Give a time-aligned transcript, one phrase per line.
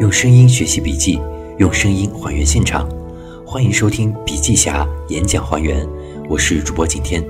[0.00, 1.20] 用声音学习笔记，
[1.56, 2.88] 用声音还原现场。
[3.44, 5.84] 欢迎收听笔记侠演讲还原，
[6.28, 7.20] 我是主播景天。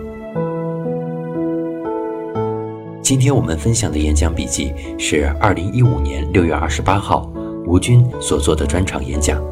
[3.00, 7.32] 今天我们分享的演讲笔记是二零一五年六月二十八号
[7.66, 9.42] 吴军所做的专场演讲，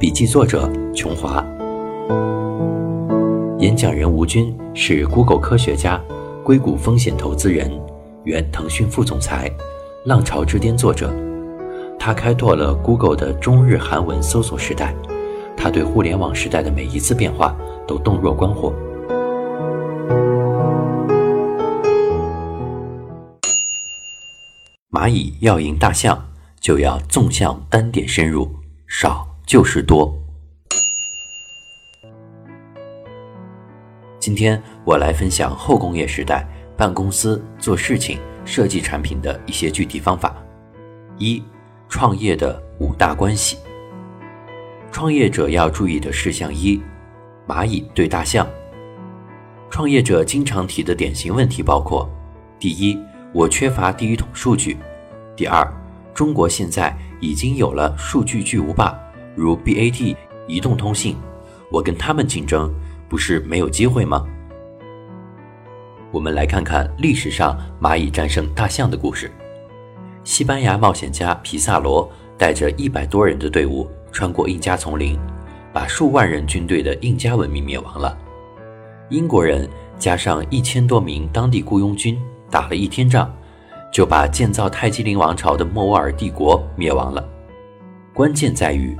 [0.00, 1.44] 笔记作者琼华。
[3.58, 6.02] 演讲人吴军是 Google 科学家、
[6.42, 7.70] 硅谷风险投资人，
[8.24, 9.50] 原腾讯副总裁，
[10.06, 11.12] 浪潮之巅作者。
[12.04, 14.94] 他开拓了 Google 的中日韩文搜索时代，
[15.56, 17.56] 他对互联网时代的每一次变化
[17.88, 18.74] 都洞若观火。
[24.90, 26.22] 蚂蚁要赢大象，
[26.60, 28.54] 就要纵向单点深入，
[28.86, 30.14] 少就是多。
[34.20, 36.46] 今天我来分享后工业时代
[36.76, 40.36] 办公司做事情、设计产品的一些具体方法。
[41.16, 41.42] 一
[41.88, 43.56] 创业的五大关系，
[44.90, 46.82] 创业者要注意的事项一：
[47.46, 48.46] 蚂蚁对大象。
[49.70, 52.08] 创业者经常提的典型问题包括：
[52.58, 52.98] 第一，
[53.32, 54.76] 我缺乏第一桶数据；
[55.36, 55.66] 第二，
[56.12, 58.96] 中国现在已经有了数据巨无霸，
[59.34, 61.16] 如 BAT、移动通信，
[61.70, 62.72] 我跟他们竞争，
[63.08, 64.24] 不是没有机会吗？
[66.12, 69.30] 我们来看看历史上蚂蚁战胜大象的故事。
[70.24, 75.18] 西班牙冒险家皮萨罗带着一百多人的队伍穿过印加丛林，
[75.70, 78.16] 把数万人军队的印加文明灭亡了。
[79.10, 82.18] 英国人加上一千多名当地雇佣军，
[82.50, 83.30] 打了一天仗，
[83.92, 87.22] 就把建造泰姬陵王朝的莫卧儿帝国灭亡了。
[88.14, 88.96] 关键在于，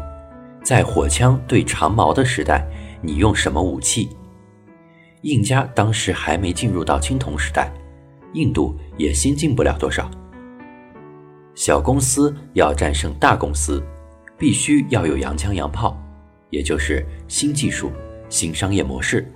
[0.63, 2.69] 在火枪对长矛的时代，
[3.01, 4.11] 你用什么武器？
[5.23, 7.73] 印加当时还没进入到青铜时代，
[8.35, 10.11] 印度也先进不了多少。
[11.55, 13.81] 小公司要战胜大公司，
[14.37, 15.97] 必须要有洋枪洋炮，
[16.51, 17.93] 也就是新技术、
[18.29, 19.31] 新商业模式。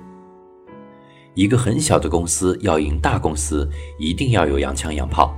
[1.34, 3.70] 一个很小的公司要赢大公司，
[4.00, 5.32] 一定要有洋枪洋炮。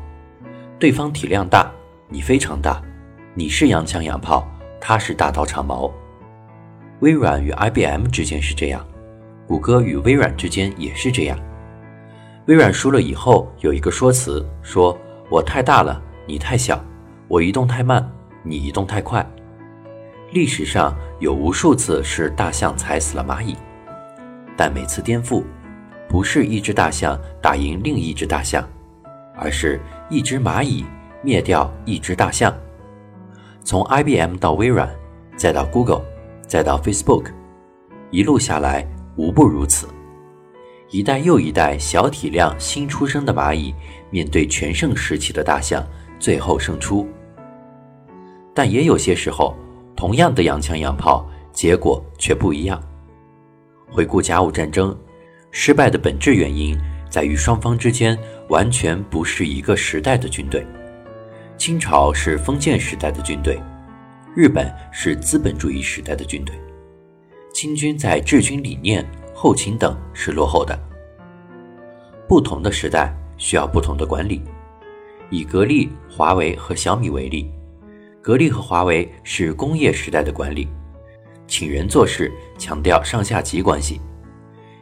[0.78, 1.71] 对方体量大，
[2.09, 2.82] 你非常大，
[3.34, 4.49] 你是洋枪洋炮，
[4.81, 5.93] 他是大刀长矛。
[7.00, 8.82] 微软与 IBM 之间是这样，
[9.47, 11.38] 谷歌与微软之间也是这样。
[12.47, 16.03] 微软输了以后，有一个说辞，说我太大了。
[16.31, 16.81] 你太小，
[17.27, 18.09] 我移动太慢，
[18.45, 19.29] 你移动太快。
[20.31, 23.57] 历史上有无数次是大象踩死了蚂蚁，
[24.57, 25.43] 但每次颠覆，
[26.09, 28.65] 不是一只大象打赢另一只大象，
[29.35, 30.85] 而是一只蚂蚁
[31.21, 32.57] 灭掉一只大象。
[33.65, 34.89] 从 IBM 到微软，
[35.37, 36.05] 再到 Google，
[36.47, 37.25] 再到 Facebook，
[38.12, 38.87] 一路下来
[39.17, 39.89] 无不如此。
[40.91, 43.75] 一代又一代小体量新出生的蚂蚁，
[44.11, 45.85] 面对全盛时期的大象。
[46.20, 47.08] 最后胜出，
[48.54, 49.56] 但也有些时候，
[49.97, 52.81] 同样的洋枪洋炮，结果却不一样。
[53.91, 54.97] 回顾甲午战争，
[55.50, 58.16] 失败的本质原因在于双方之间
[58.48, 60.64] 完全不是一个时代的军队。
[61.56, 63.60] 清朝是封建时代的军队，
[64.34, 66.54] 日本是资本主义时代的军队。
[67.52, 69.04] 清军在治军理念、
[69.34, 70.78] 后勤等是落后的。
[72.28, 74.41] 不同的时代需要不同的管理。
[75.31, 77.51] 以格力、华为和小米为例，
[78.21, 80.69] 格力和华为是工业时代的管理，
[81.47, 84.01] 请人做事，强调上下级关系；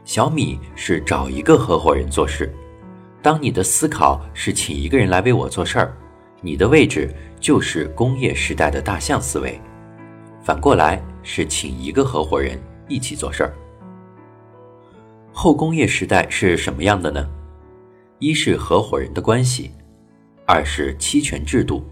[0.04, 2.52] 小米是找一个合伙人做事。
[3.20, 5.96] 当你的思考是请一个人来为我做事儿，
[6.40, 9.60] 你的位置就是工业时代的大象思维；
[10.42, 13.54] 反过来是请一个合伙人一起做事儿。
[15.32, 17.28] 后工业时代是什么样的呢？
[18.18, 19.70] 一是合伙人的关系。
[20.50, 21.84] 二是期权制度，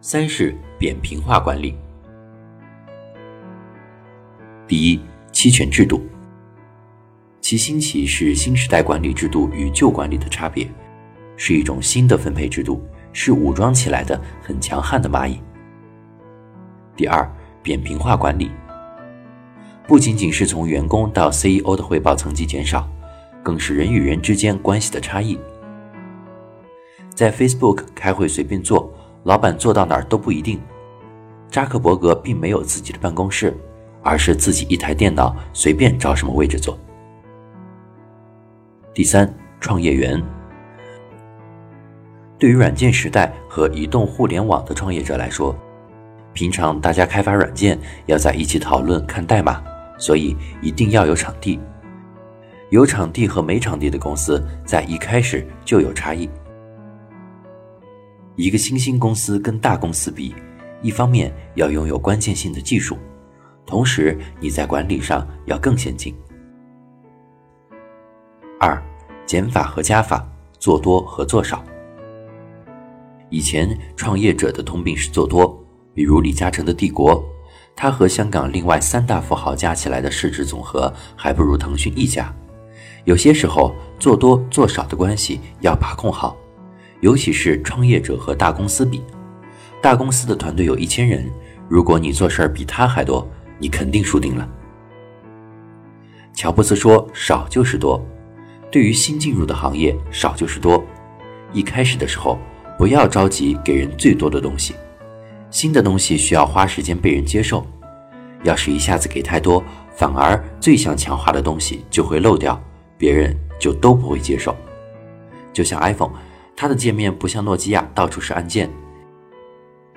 [0.00, 1.74] 三是扁平化管理。
[4.68, 5.00] 第一，
[5.32, 6.00] 期权制度，
[7.40, 10.70] 其兴起是新时代管理制度与旧管理的差别，
[11.36, 12.80] 是一种新的分配制度，
[13.12, 15.40] 是武装起来的很强悍的蚂蚁。
[16.94, 17.28] 第二，
[17.60, 18.52] 扁平化管理，
[19.88, 22.88] 不仅仅是从员工到 CEO 的汇报层级减少，
[23.42, 25.36] 更是人与人之间关系的差异。
[27.14, 28.92] 在 Facebook 开会随便坐，
[29.24, 30.60] 老板坐到哪儿都不一定。
[31.50, 33.54] 扎克伯格并没有自己的办公室，
[34.02, 36.78] 而是自己一台电脑，随便找什么位置坐。
[38.94, 40.22] 第三，创业园。
[42.38, 45.54] 对于软件时代和移动互联网的创业者来说，
[46.32, 49.62] 平常大家开发软件要在一起讨论看代码，
[49.98, 51.60] 所以一定要有场地。
[52.70, 56.30] 有场地和没场地的公司在一开始就有差异。
[58.36, 60.34] 一个新兴公司跟大公司比，
[60.82, 62.96] 一方面要拥有关键性的技术，
[63.66, 66.14] 同时你在管理上要更先进。
[68.58, 68.82] 二，
[69.26, 70.26] 减法和加法，
[70.58, 71.62] 做多和做少。
[73.28, 75.58] 以前创业者的通病是做多，
[75.94, 77.22] 比如李嘉诚的帝国，
[77.76, 82.34] 他和香港另外三大富豪加起来的市值总和还不如腾讯一家。
[83.04, 86.36] 有些时候做多做少的关系要把控好，
[87.00, 89.02] 尤其是创业者和大公司比，
[89.80, 91.30] 大公司的团队有一千人，
[91.68, 94.48] 如果你做事儿比他还多，你肯定输定了。
[96.34, 98.00] 乔布斯说：“少就是多。”
[98.70, 100.82] 对于新进入的行业，少就是多。
[101.52, 102.38] 一开始的时候，
[102.78, 104.74] 不要着急给人最多的东西，
[105.50, 107.66] 新的东西需要花时间被人接受。
[108.44, 109.62] 要是一下子给太多，
[109.96, 112.58] 反而最想强化的东西就会漏掉。
[112.96, 114.54] 别人就都不会接受，
[115.52, 116.12] 就像 iPhone，
[116.60, 118.68] 它的界面不像诺基亚到处是按键。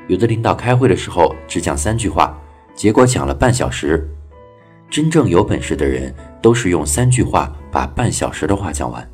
[0.08, 2.40] 有的领导开会的时候只讲三句话，
[2.74, 4.10] 结果讲了半小时。
[4.90, 9.06] 真正有本事的人都是用三句话把半小时的话讲完。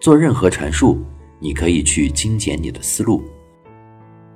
[0.00, 1.00] 做任何阐述，
[1.38, 3.22] 你可以去精简你的思路，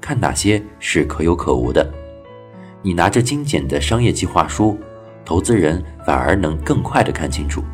[0.01, 1.93] 看哪些是可有可无的。
[2.83, 4.79] 你拿着精简的商业计划书，
[5.25, 7.65] 投资人反而能更快的看清楚。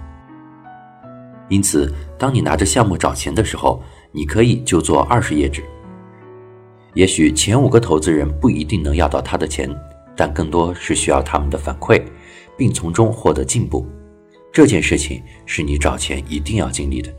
[1.48, 3.82] 因此，当你拿着项目找钱的时候，
[4.12, 5.62] 你可以就做二十页纸。
[6.94, 9.68] 也许前五个投资人不一定能要到他的钱，
[10.16, 12.02] 但更多是需要他们的反馈，
[12.56, 13.86] 并从中获得进步。
[14.52, 17.12] 这件事情是你找钱一定要经历的。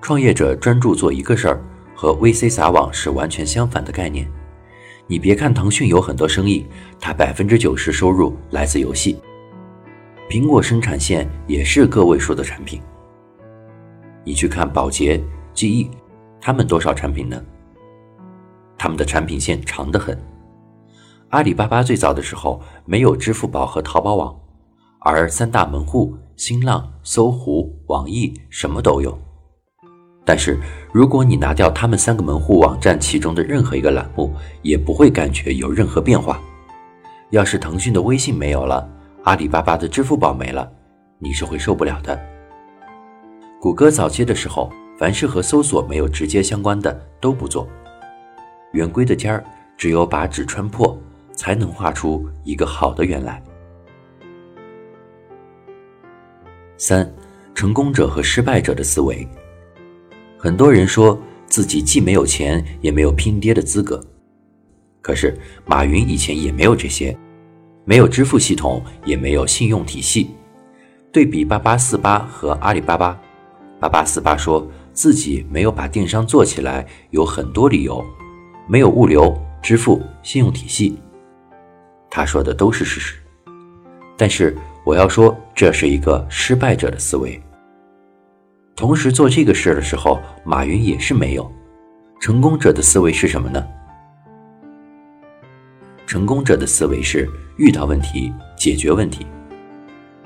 [0.00, 1.60] 创业者专注做一个事儿，
[1.94, 4.30] 和 VC 撒网是完全相反的概念。
[5.08, 6.64] 你别看腾讯有很多生意，
[7.00, 9.18] 它百分之九十收入来自游戏。
[10.28, 12.82] 苹果生产线也是个位数的产品。
[14.24, 15.22] 你去看宝洁、
[15.54, 15.88] GE，，
[16.40, 17.40] 他们多少产品呢？
[18.76, 20.20] 他们的产品线长得很。
[21.28, 24.36] 阿里巴巴最早的时候没有支付宝和淘宝网，
[24.98, 29.16] 而三大门户新浪、搜狐、网易什么都有。
[30.24, 30.58] 但是
[30.92, 36.40] 如果你拿掉他们三个门户网站其中的任何一个栏目，也不会感觉有任何变化。
[37.30, 38.88] 要是腾讯的微信没有了，
[39.26, 40.70] 阿里巴巴的支付宝没了，
[41.18, 42.16] 你是会受不了的。
[43.60, 47.66] 谷歌早期的时候，凡是和搜索没有直接相关的都不做。
[48.72, 49.44] 圆规的尖儿，
[49.76, 50.96] 只有把纸穿破，
[51.34, 53.42] 才能画出一个好的圆来。
[56.76, 57.12] 三，
[57.52, 59.26] 成功者和失败者的思维。
[60.38, 64.00] 很多人说自己既没有钱，也没有拼爹的资格，
[65.02, 67.16] 可是马云以前也没有这些。
[67.88, 70.32] 没有支付系统，也没有信用体系。
[71.12, 73.16] 对比八八四八和阿里巴巴，
[73.78, 78.04] 八八四八说自己没有把电商做起来，有很多理由，
[78.68, 80.98] 没有物流、支付、信用体系。
[82.10, 83.14] 他说的都是事实，
[84.16, 87.40] 但是我要说，这是一个失败者的思维。
[88.74, 91.50] 同时做这个事的时候，马云也是没有。
[92.20, 93.64] 成功者的思维是什么呢？
[96.04, 99.26] 成功者的思维是遇到问题解决问题，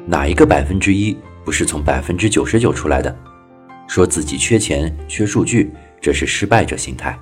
[0.04, 3.16] 哪一个百分之一不是从百分之九十九出来的？
[3.86, 7.16] 说自己缺钱缺数据，这是失败者心态。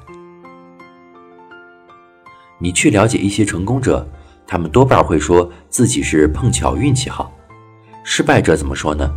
[2.58, 4.06] 你去了解一些成功者，
[4.46, 7.31] 他们多半会说自己是碰巧运气好。
[8.03, 9.10] 失败者怎么说呢？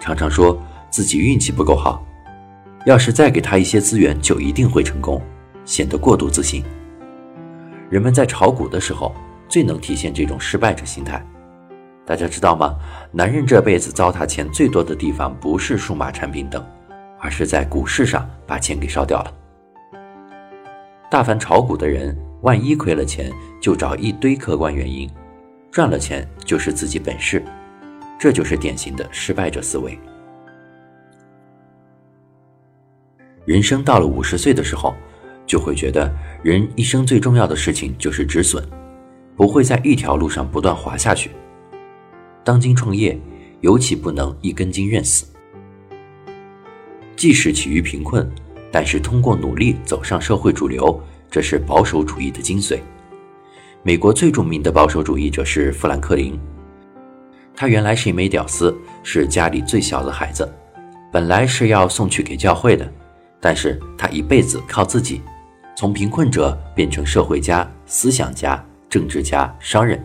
[0.00, 0.60] 常常说
[0.90, 2.04] 自己运气不够好，
[2.86, 5.22] 要是再给他一些资源，就一定会成功，
[5.64, 6.64] 显得过度自信。
[7.88, 9.14] 人们在炒股的时候，
[9.54, 11.24] 最能体现这种失败者心态。
[12.04, 12.76] 大家知道吗？
[13.12, 16.60] 男人这辈子糟蹋钱最多的地方，不是数码产品等，
[17.20, 19.32] 而是在股市上把钱给烧掉了。
[21.08, 23.30] 大凡炒股的人，万一亏了钱，
[23.62, 25.08] 就找一堆客观原因；
[25.70, 27.40] 赚了钱，就是自己本事。
[28.18, 29.96] 这就是典型的失败者思维。
[33.44, 34.92] 人生到了五十岁的时候。
[35.46, 36.10] 就会觉得
[36.42, 38.66] 人一生最重要的事情就是止损，
[39.36, 41.30] 不会在一条路上不断滑下去。
[42.44, 43.18] 当今创业，
[43.60, 45.26] 尤其不能一根筋认死。
[47.16, 48.28] 即使起于贫困，
[48.70, 51.00] 但是通过努力走上社会主流，
[51.30, 52.78] 这是保守主义的精髓。
[53.82, 56.38] 美国最著名的保守主义者是富兰克林，
[57.54, 60.50] 他原来是一枚屌丝，是家里最小的孩子，
[61.12, 62.92] 本来是要送去给教会的，
[63.40, 65.20] 但是他一辈子靠自己。
[65.76, 68.64] 从贫困者变成社会家、思想家、
[68.94, 70.00] 政治家、商人。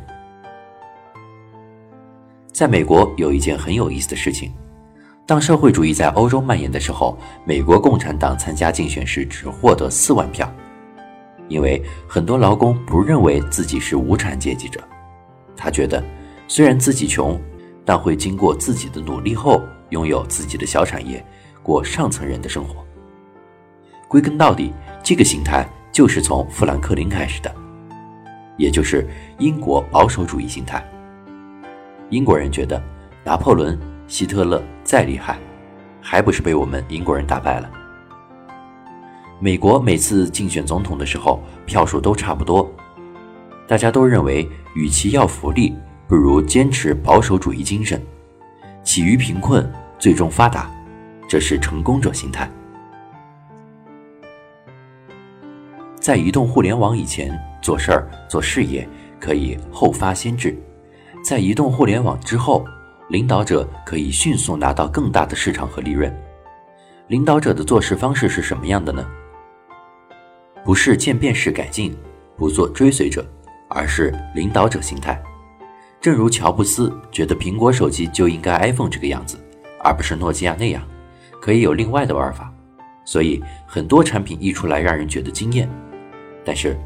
[2.52, 4.52] 在美国有一件很有意思的事情：
[5.28, 7.16] 当社会主义在欧洲蔓延的时候，
[7.46, 10.52] 美国共产党参加竞选时只获得四万票，
[11.50, 14.82] 因为很多劳工不认为自己是无产阶级者，
[15.56, 16.04] 他觉得
[16.48, 17.40] 虽然自己穷，
[17.86, 21.24] 但会经过自己的努力后拥有自己的小产业，
[21.62, 22.84] 过上层人的生活。
[24.08, 27.56] 归根到底，这个心态就是从富兰克林开始的，
[28.60, 29.08] 也就是
[29.40, 30.84] 英国保守主义心态。
[32.10, 32.80] 英国人觉得
[33.24, 35.40] 拿破仑、希特勒再厉害，
[36.02, 37.72] 还不是被我们英国人打败了。
[39.40, 42.70] 美国每次竞选总统的时候，票数都差不多，
[43.66, 45.74] 大家都认为，与其要福利，
[46.06, 48.02] 不如坚持保守主义精神，
[48.84, 50.70] 起于贫困，最终发达，
[51.30, 52.52] 这是成功者心态。
[56.02, 58.88] 在移动互联网以前，做事儿、做事业
[59.20, 60.52] 可以后发先至；
[61.24, 62.66] 在移动互联网之后，
[63.10, 66.14] 领导者可以迅速拿到更大的市场和利润。
[67.08, 69.06] 领导者的做事方式是什么样的呢？
[70.64, 71.98] 不是渐变式改进，
[72.36, 73.26] 不做追随者，
[73.68, 75.22] 而是领导者心态。
[76.00, 79.38] 正如乔布斯觉得苹果手机就应该 iPhone 这个样子，
[79.84, 80.82] 而不是诺基亚那样，
[81.42, 82.54] 可以有另外的玩法。
[83.04, 85.68] 所以很多产品一出来让人觉得惊艳。
[86.46, 86.80] 但是，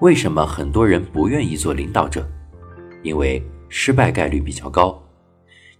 [0.00, 2.28] 为什么很多人不愿意做领导者？
[3.02, 5.02] 因为失败概率比较高。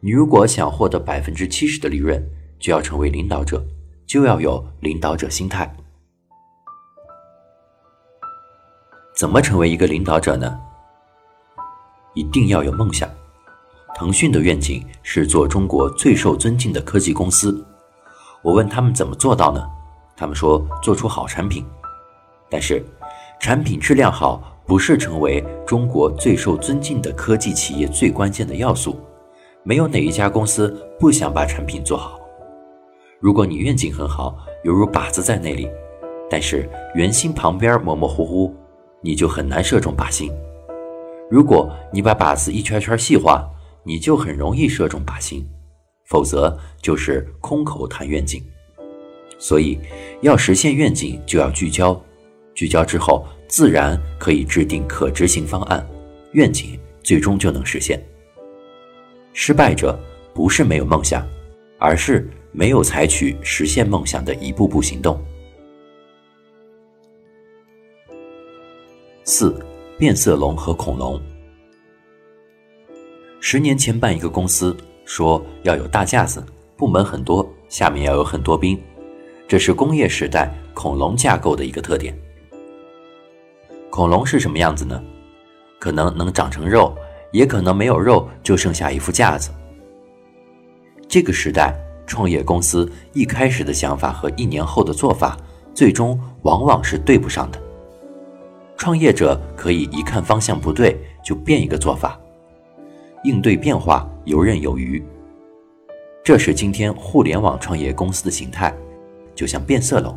[0.01, 2.23] 你如果想获得百分之七十的利润，
[2.59, 3.63] 就要成为领导者，
[4.07, 5.71] 就要有领导者心态。
[9.15, 10.59] 怎么成为一个领导者呢？
[12.15, 13.09] 一定要有梦想。
[13.95, 17.67] 腾讯的愿景是做中国最受尊敬的科技公司。
[18.43, 19.63] 我问他们怎么做到呢？
[20.17, 21.67] 他们说做出好产品。
[22.49, 22.85] 但是，
[23.41, 28.99] 产品质量好不是成为中国最受尊敬的科技企业最关键的要素。
[29.63, 32.21] 没有哪一家公司不想把产品做好。
[33.21, 35.69] 如果你愿景很好，犹如靶子在那里，
[36.31, 38.55] 但是圆心旁边模模糊糊。
[39.03, 40.33] 你就很难射中靶心。
[41.31, 43.49] 如果你把靶子一圈圈细化，
[43.85, 45.47] 你就很容易射中靶心。
[46.07, 48.43] 否则就是空口谈愿景。
[49.39, 49.79] 所以，
[50.23, 52.01] 要实现愿景，就要聚焦。
[52.57, 55.87] 聚焦之后，自然可以制定可执行方案，
[56.33, 58.03] 愿景最终就能实现。
[59.35, 59.97] 失败者
[60.35, 61.25] 不是没有梦想，
[61.79, 65.23] 而是没有采取实现梦想的一步步行动。
[69.23, 69.55] 四
[69.99, 71.21] 变色龙和恐龙。
[73.39, 76.43] 十年前办一个公司，说要有大架子，
[76.75, 78.81] 部门很多，下面要有很多兵，
[79.47, 82.17] 这是工业时代恐龙架构的一个特点。
[83.97, 85.03] 恐龙是什么样子呢？
[85.79, 86.95] 可能能长成肉，
[87.33, 89.51] 也可能没有肉，就剩下一副架子。
[91.09, 91.75] 这个时代，
[92.07, 95.35] 创业公司一开始的想法和一年后的做法，
[95.73, 97.59] 最终往往是对不上的。
[98.77, 102.21] 创业者可以一看方向不对就变一个做法，
[103.25, 105.03] 应对变化游刃有余。
[106.23, 108.77] 这是今天互联网创业公司的形态，
[109.35, 110.15] 就像变色龙。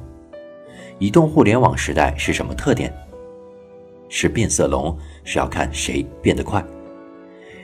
[0.98, 2.94] 移动互联网时代是什么特点？
[4.10, 6.64] 是变色龙，是要看谁变得快。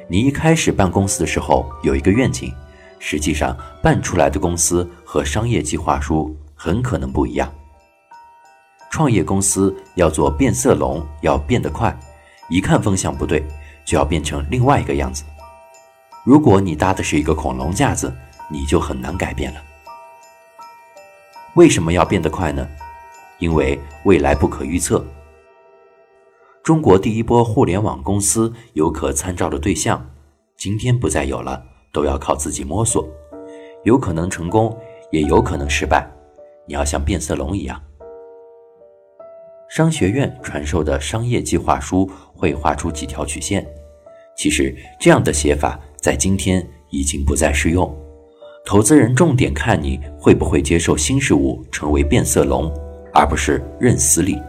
[0.08, 2.54] 你一开始办公司的时候有一个愿景，
[3.00, 7.52] 实际上办出来的公司和商业计划书很可能不一样。
[8.92, 11.94] 创业公司要做变色龙，要变得快，
[12.50, 13.44] 一看风向不对，
[13.84, 15.24] 就要变成另外一个样子。
[16.24, 18.14] 如果你搭的是一个恐龙架子，
[18.50, 19.62] 你就很难改变了。
[21.56, 22.68] 为什么要变得快呢？
[23.40, 25.06] 因为未来不可预测。
[26.66, 30.04] 中国第一波互联网公司有可参照的对象，
[30.58, 33.08] 今天不再有了，都要靠自己摸索，
[33.84, 34.76] 有可能成功，
[35.12, 36.10] 也有可能失败。
[36.66, 37.80] 你要像变色龙一样。
[39.70, 43.64] 商学院传授的商业计划书会画出几条曲线，
[44.36, 47.96] 其实这样的写法在今天已经不再适用。
[48.66, 52.74] 投资人重点看你会不会接受新事物，成为变色龙，
[53.14, 54.42] 而不是认死理。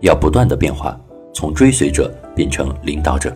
[0.00, 0.98] 要不断的变化，
[1.32, 3.34] 从追随者变成领导者。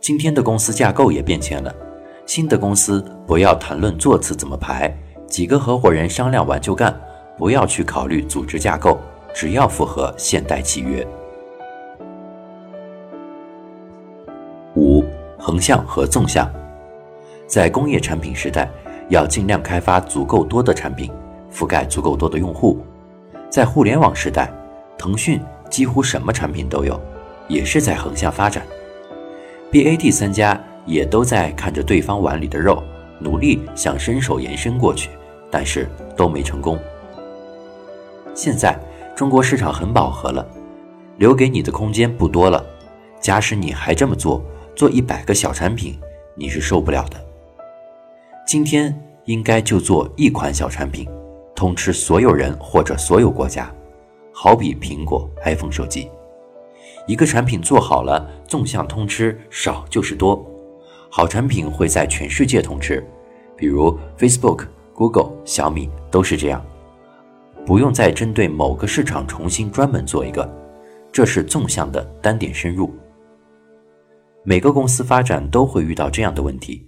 [0.00, 1.74] 今天的公司架构也变迁了，
[2.26, 4.94] 新的公司不要谈论座次怎么排，
[5.26, 6.94] 几个合伙人商量完就干。
[7.38, 8.98] 不要去考虑组织架构，
[9.34, 11.06] 只要符合现代契约。
[14.74, 15.04] 五、
[15.38, 16.50] 横向和纵向，
[17.46, 18.70] 在工业产品时代，
[19.10, 21.12] 要尽量开发足够多的产品，
[21.52, 22.80] 覆盖足够多的用户。
[23.50, 24.50] 在互联网时代，
[24.98, 27.00] 腾讯几乎什么产品都有，
[27.48, 28.66] 也是在横向发展。
[29.70, 32.82] BAT 三家也都在看着对方碗里的肉，
[33.18, 35.10] 努力想伸手延伸过去，
[35.50, 36.78] 但是都没成功。
[38.34, 38.78] 现在
[39.14, 40.46] 中国市场很饱和了，
[41.18, 42.64] 留给你的空间不多了。
[43.20, 45.98] 假使你还这么做，做一百个小产品，
[46.34, 47.16] 你是受不了的。
[48.46, 51.08] 今天应该就做一款小产品，
[51.54, 53.68] 通吃所有人或者所有国家，
[54.38, 56.10] 好比苹果 iPhone 手机。
[57.06, 60.44] 一个产品做好了，纵向通吃少就是多，
[61.08, 63.02] 好产品会在全世界通吃，
[63.56, 66.62] 比如 Facebook、Google、小米都是这样。
[67.64, 70.46] 不用再针对某个市场重新专门做一个，
[71.10, 72.94] 这是纵向的单点深入。
[74.42, 76.86] 每个公司发展都会遇到这样的问题：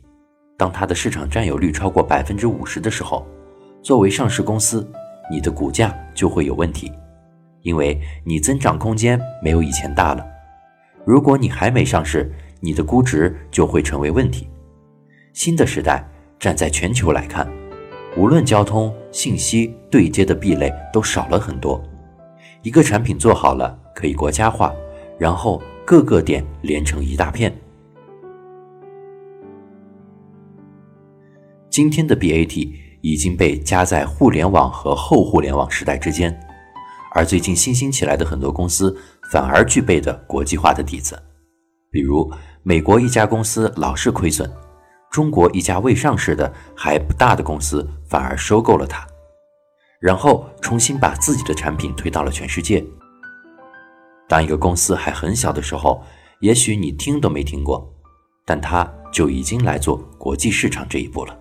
[0.58, 3.26] 当它的市场占有率超过百分之五十的时候，
[3.82, 4.86] 作为上市公司，
[5.30, 6.92] 你的股价就会有问题，
[7.62, 10.26] 因为你增长空间没有以前大了。
[11.04, 14.48] 如果你还没上市，你的估值就会成为问题。
[15.32, 16.06] 新的时代，
[16.38, 17.48] 站在全球来看。
[18.16, 21.80] 无论交通、信息对接的壁垒都少了很多，
[22.62, 24.74] 一个产品做好了可以国家化，
[25.18, 27.52] 然后各个点连成一大片。
[31.70, 32.72] 今天的 BAT
[33.02, 36.36] 已经被夹在互联网和后互联网时代之间，
[37.12, 38.96] 而最近新兴起来的很多公司
[39.30, 41.20] 反而具备的国际化的底子，
[41.90, 42.30] 比如
[42.62, 44.50] 美国一家公司老是亏损。
[45.10, 49.06] 中国一家未上市的还不大的公司反而收购了它，
[50.00, 52.84] 然后重新把自己的产品推到了全世界。
[54.28, 56.02] 当一个公司还很小的时候，
[56.40, 57.90] 也许你听都没听过，
[58.44, 61.34] 但它就已经来做国际市场这一步了。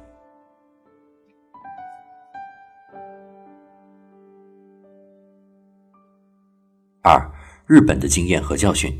[7.07, 7.31] 二、
[7.65, 8.93] 日本的经验和教训。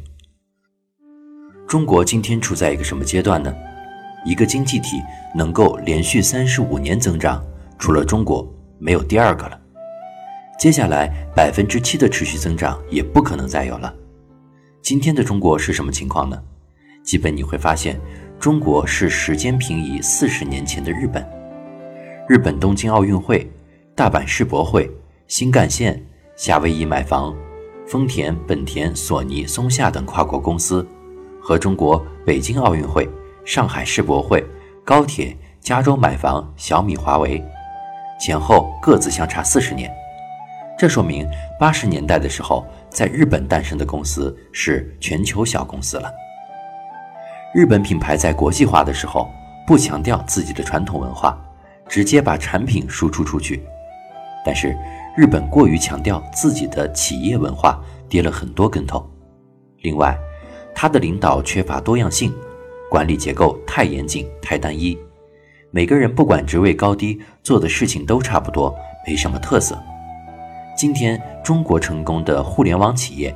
[1.68, 3.54] 中国今天处在一个什么阶段呢？
[4.24, 5.02] 一个经济体
[5.36, 7.46] 能够连续三十五年增长，
[7.78, 8.50] 除了中国，
[8.80, 9.60] 没有第二个了。
[10.58, 13.94] 接下来百分之七的持续增长也不可能再有了。
[14.82, 16.42] 今天的中国是什么情况呢？
[17.04, 18.00] 基本你会发现，
[18.40, 21.30] 中国是时间平移四十年前的日本。
[22.26, 23.52] 日本东京奥运会、
[23.94, 24.90] 大阪世博会、
[25.28, 26.02] 新干线、
[26.38, 27.36] 夏威夷买房、
[27.88, 30.86] 丰田、本田、索尼、松下等跨国公司，
[31.42, 33.08] 和中国北京奥运会。
[33.46, 34.46] 上海世博会、
[34.84, 37.42] 高铁、加州买房、小米、华为，
[38.20, 39.90] 前后各自相差四十年。
[40.78, 41.26] 这说明
[41.58, 46.12] 八十年代的时候，在日本诞生的公司是全球小公司了。
[47.54, 49.30] 日本品牌在国际化的时候，
[49.66, 51.42] 不强调自己的传统文化，
[51.88, 53.64] 直接把产品输出出去。
[54.46, 54.78] 但是
[55.18, 59.04] 日本过于强调自己的企业文化，跌了很多跟头。
[59.82, 60.16] 另外，
[60.76, 62.32] 他的领导缺乏多样性。
[62.88, 64.96] 管理结构太严谨、太单一，
[65.72, 68.74] 每个人不管职位高低，做的事情都差不多，
[69.08, 69.78] 没什么特色。
[70.78, 73.36] 今天中国成功的互联网企业，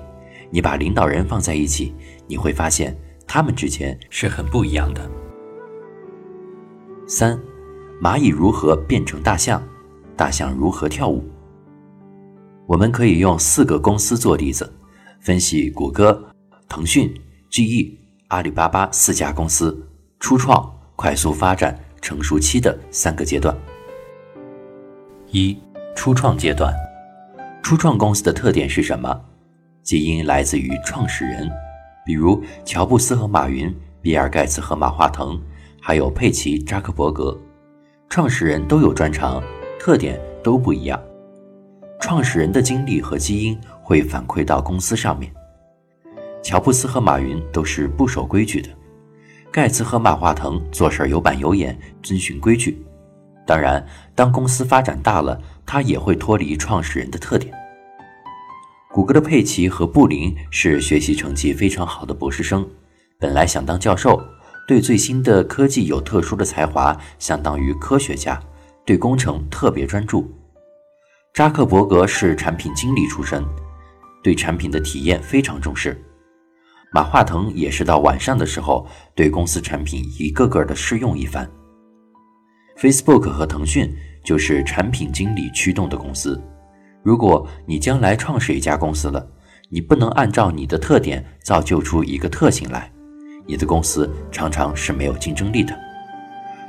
[0.51, 1.93] 你把领导人放在一起，
[2.27, 2.95] 你会发现
[3.27, 5.01] 他们之间是很不一样的。
[7.07, 7.37] 三，
[7.99, 9.61] 蚂蚁如何变成大象？
[10.15, 11.25] 大象如何跳舞？
[12.67, 14.71] 我们可以用四个公司做例子，
[15.19, 16.23] 分析谷歌、
[16.67, 17.13] 腾讯、
[17.49, 17.97] GE。
[18.29, 19.85] 阿里巴巴四家公司
[20.17, 23.53] 初创、快速发展、成熟期的三个阶段。
[25.31, 25.57] 一、
[25.97, 26.73] 初创阶段，
[27.61, 29.19] 初创公司的特点是什么？
[29.83, 31.51] 基因来自于创始人，
[32.05, 35.37] 比如乔布斯和马云、比尔盖茨和马化腾，
[35.81, 37.37] 还有佩奇、扎克伯格。
[38.07, 39.43] 创始人都有专长，
[39.77, 40.97] 特点都不一样。
[42.01, 45.31] 创始人的经历和基因会反馈到公司上面。
[46.43, 48.69] 乔布斯和马云都是不守规矩的，
[49.51, 52.83] 盖茨和马化腾做事有板有眼，遵循规矩。
[53.45, 53.85] 当然，
[54.15, 57.53] 当公司发展大了，他也会脱离创始人的特点。
[58.91, 62.67] 谷歌的佩奇和布林是学习成绩非常好的博士生，
[63.19, 64.19] 本来想当教授，
[64.67, 68.41] 对最新的科技有特殊的才华，相当于科学家，
[68.83, 70.29] 对工程特别专注。
[71.33, 73.41] 扎克伯格是产品经理出身，
[74.21, 75.97] 对产品的体验非常重视。
[76.91, 81.49] 马化腾也是到晚上的时候，对公司产品一个个的试用一番。
[82.77, 86.41] Facebook 和腾讯就是产品经理驱动的公司。
[87.01, 89.25] 如果你将来创始一家公司了，
[89.69, 92.91] 你不能按照你的特点造就出一个特性来，
[93.47, 95.73] 你的公司常常是没有竞争力的。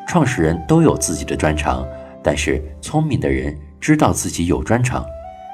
[0.07, 1.85] 创始人都有自己的专长，
[2.23, 5.05] 但是聪明的人知道自己有专长，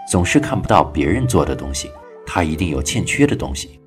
[0.06, 1.90] 总是看不到别人做的东西，
[2.26, 3.80] 他一定有欠缺的东西。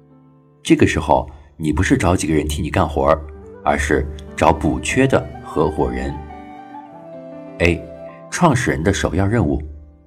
[0.63, 3.21] 这个时候，你不是找几个人替你干活儿，
[3.63, 4.03] 而是
[4.35, 6.11] 找补缺的合伙人。
[7.59, 7.79] A，
[8.31, 9.61] 创始人的首要任务：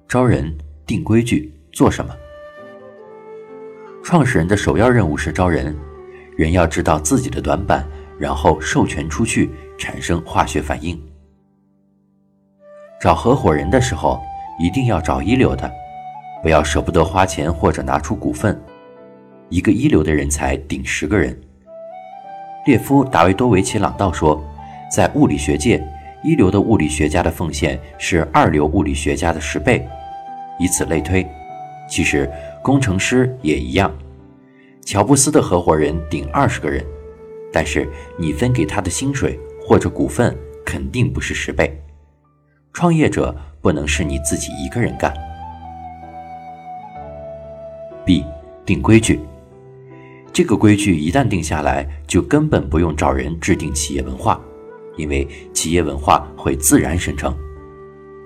[0.05, 0.53] 招人、
[0.85, 2.13] 定规矩、做什么。
[4.03, 5.73] 创始人的首要任务是招人，
[6.35, 7.87] 人要知道自己的短板，
[8.19, 11.01] 然后授权出去，产生化学反应。
[13.05, 14.19] 找合伙人的时候，
[14.57, 15.71] 一定要找一流的，
[16.41, 18.59] 不要舍不得花钱或者拿出股份。
[19.49, 21.39] 一个一流的人才顶十个人。
[22.65, 24.43] 列夫·达维多维奇·朗道说，
[24.91, 25.87] 在物理学界，
[26.23, 29.87] 一流的物理学家的奉献是二流物理学家的十倍，
[30.57, 31.23] 以此类推。
[31.87, 32.27] 其实，
[32.63, 33.95] 工程师也一样。
[34.83, 36.83] 乔布斯的合伙人顶二十个人，
[37.53, 37.87] 但是
[38.17, 41.79] 你分给他的薪水或者股份肯定不是十倍。
[42.75, 45.13] 创业者不能是你自己一个人干。
[48.05, 48.25] B，
[48.65, 49.21] 定规矩。
[50.33, 54.41] 这个规矩一旦定下来，就根本不用找人制定企业文化，
[54.97, 57.33] 因为企业文化会自然生成。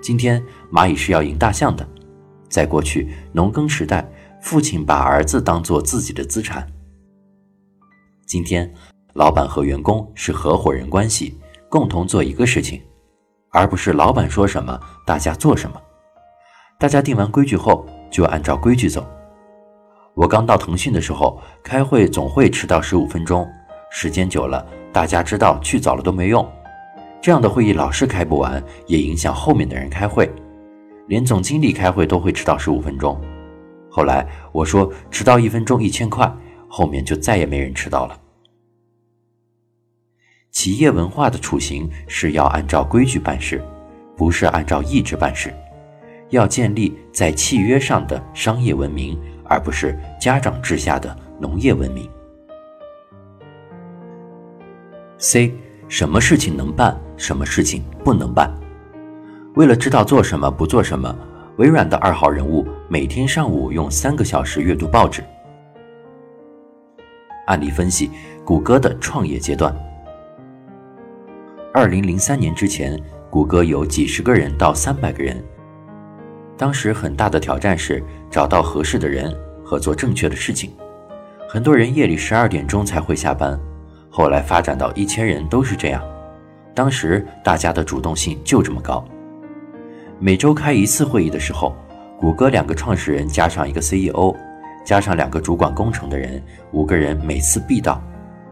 [0.01, 1.87] 今天蚂蚁是要赢大象的。
[2.49, 4.03] 在过去农耕时代，
[4.41, 6.65] 父亲把儿子当做自己的资产。
[8.25, 8.73] 今天，
[9.13, 11.37] 老板和员工是合伙人关系，
[11.69, 12.81] 共同做一个事情。
[13.51, 15.81] 而不是老板说什么，大家做什么。
[16.77, 19.05] 大家定完规矩后，就按照规矩走。
[20.13, 23.47] 我刚到腾讯的时候，开会总会迟到十五分钟，
[23.91, 26.47] 时间久了，大家知道去早了都没用。
[27.21, 30.29] 这样的会议老是开不完，也影响后面的人开会。
[31.07, 33.19] 连总经理开会都会迟到十五分钟。
[33.89, 36.31] 后来我说迟到一分钟一千块，
[36.67, 38.17] 后面就再也没人迟到了。
[40.51, 43.63] 企业文化的雏形是要按照规矩办事，
[44.17, 45.53] 不是按照意志办事。
[46.29, 52.09] 要建立在契约上的商业文明，而不是家长治下的农业文明。
[55.17, 55.53] C，
[55.87, 58.51] 什么事情能办，什么事情不能办？
[59.55, 61.15] 为了知道做什么不做什么，
[61.57, 65.23] 微软的二号人物每天上午用三个小时阅读报纸。
[67.47, 68.11] 案例分析：
[68.45, 69.75] 谷歌的创业阶段。
[71.71, 75.39] 二零零三年之前，谷歌有几十个人到三百个人。
[76.57, 79.31] 当时很大的挑战是找到合适的人
[79.63, 80.71] 和做正确的事情。
[81.47, 83.57] 很多人夜里十二点钟才会下班，
[84.09, 86.03] 后来发展到一千人都是这样。
[86.73, 89.05] 当时大家的主动性就这么高。
[90.17, 91.75] 每周开一次会议的时候，
[92.17, 94.35] 谷歌两个创始人加上一个 CEO，
[94.83, 98.01] 加上两个主管工程的人，五个人每次必到，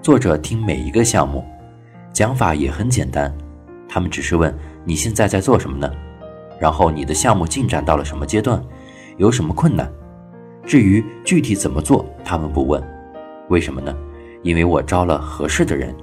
[0.04, 1.44] 坐着听每一个项目。
[2.18, 3.32] 讲法也很简单，
[3.88, 4.52] 他们只是问
[4.84, 5.88] 你现在在做什么呢？
[6.60, 8.60] 然后你的项目进展到了什么阶段？
[9.18, 9.88] 有什么困难？
[10.66, 12.84] 至于具体怎么做，他们不问。
[13.50, 13.96] 为什么呢？
[14.42, 15.96] 因为我招了合适的人。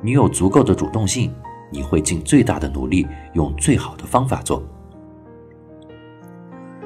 [0.00, 1.30] 你有足够的主动性，
[1.70, 4.62] 你会尽最大的努力，用最好的方法做。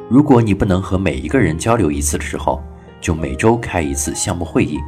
[0.08, 2.60] 如果你不能和每一个人交流一次的时候，
[3.00, 4.80] 就每周开一次项目会议，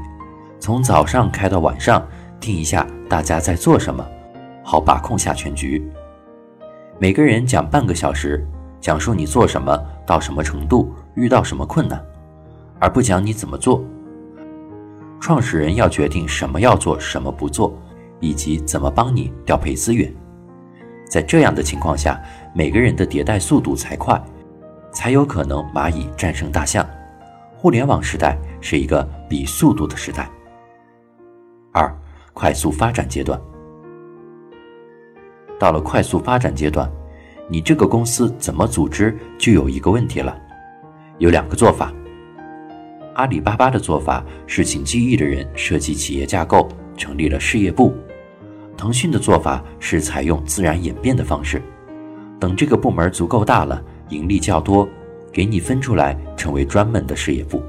[0.59, 2.05] 从早上开到晚上。
[2.45, 4.07] 听一下大家在做什么，
[4.63, 5.83] 好把控下全局。
[6.99, 8.47] 每个人讲半个小时，
[8.83, 11.99] 讲述你做什么到什么程度，遇到什么困难，
[12.79, 13.83] 而不讲你怎么做。
[15.19, 17.75] 创始人要决定什么要做，什么不做，
[18.21, 20.15] 以及怎么帮你调配资源。
[21.09, 22.23] 在这样的情况下，
[22.55, 24.23] 每个人的迭代速度才快，
[24.93, 26.87] 才有可能蚂蚁战胜大象。
[27.57, 30.29] 互联网时代是一个比速度的时代。
[31.73, 31.91] 二。
[32.35, 33.41] 快速发展阶段，
[35.57, 36.91] 到了快速发展阶段，
[37.49, 40.37] 你这个公司怎么组织就有一个问题了。
[41.19, 41.95] 有两个做法。
[43.15, 47.93] 阿里巴巴的做法是请记忆的人设计企业架构，成立了事业部；
[48.77, 51.63] 腾讯的做法是采用自然演变的方式，
[52.41, 54.89] 等这个部门足够大了，盈利较多，
[55.33, 57.63] 给你分出来成为专门的事业部。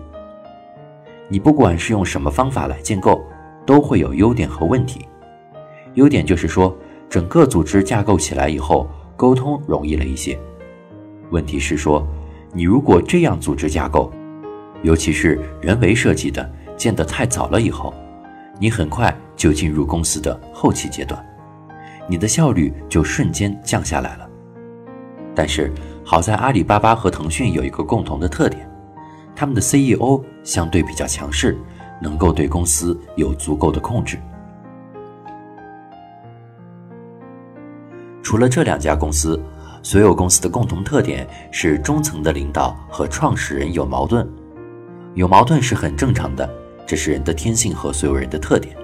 [1.29, 3.23] 你不管是用什么方法来建构。
[3.65, 5.07] 都会有优点和问题。
[5.95, 6.75] 优点就是说，
[7.09, 10.37] 整个组织架构起来以后，沟通容易了一些。
[11.31, 12.05] 问题是说，
[12.53, 14.11] 你如果这样组织架构，
[14.83, 16.47] 尤其是人为设计的，
[16.77, 17.93] 建得太早了以后，
[18.59, 21.25] 你很快就进入公司的后期阶段，
[22.07, 24.29] 你的效率就瞬间降下来了。
[25.33, 25.71] 但是
[26.03, 28.69] 好在阿里巴巴和腾讯有一个共同的特点，
[29.35, 31.57] 他们的 CEO 相对比较强势。
[32.05, 34.19] 能够对公司有足够的控制。
[38.21, 39.41] 除了这两家公司，
[39.81, 44.27] 所有公司的共同特点是中层的领导和创始人有矛盾。
[45.15, 46.47] 有矛盾是很正常的，
[46.85, 48.75] 这是人的天性和所有人的特点。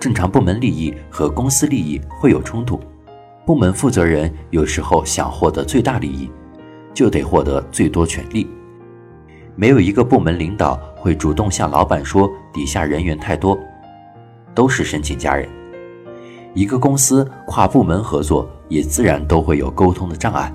[0.00, 2.80] 正常部门利益和公司利益会有冲突，
[3.44, 6.30] 部门负责人有时候想获得最大利益，
[6.94, 8.48] 就得获得最多权利。
[9.56, 13.58] 没有一个部门领导会主动向老板说底下人员太多，
[14.54, 15.48] 都是申请家人。
[16.54, 20.52] 一个公司跨部门合作，也自然都会有沟通的障碍。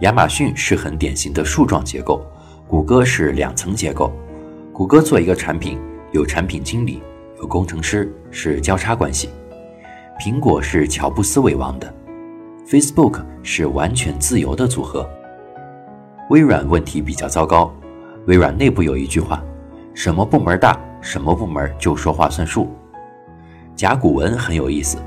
[0.00, 2.24] 亚马逊是很典型的树状结构，
[2.66, 4.12] 谷歌是两层结构。
[4.72, 5.78] 谷歌做一个产品，
[6.12, 7.02] 有产品经理，
[7.40, 9.28] 有工程师，是交叉关系。
[10.20, 11.92] 苹果是乔布斯为王的
[12.66, 15.08] ，Facebook 是完全自由的组合。
[16.30, 17.72] 微软问题比较糟糕，
[18.28, 19.42] 微软内部有一句话：
[19.94, 22.68] 什么部门大，什么部门就说话算数。
[23.74, 24.98] 甲骨文很有意思，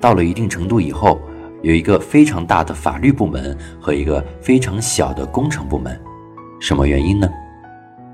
[0.00, 1.20] 到了一定程度以后。
[1.62, 6.00] 有一个非常大的法律部门和一个非常小的工程部门，
[6.58, 7.28] 什么原因呢？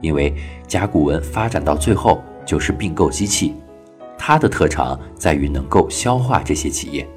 [0.01, 0.35] 因为
[0.67, 3.55] 甲骨文发展到最后就是并购机器，
[4.19, 7.09] 它的特长在于能够消化这些企业。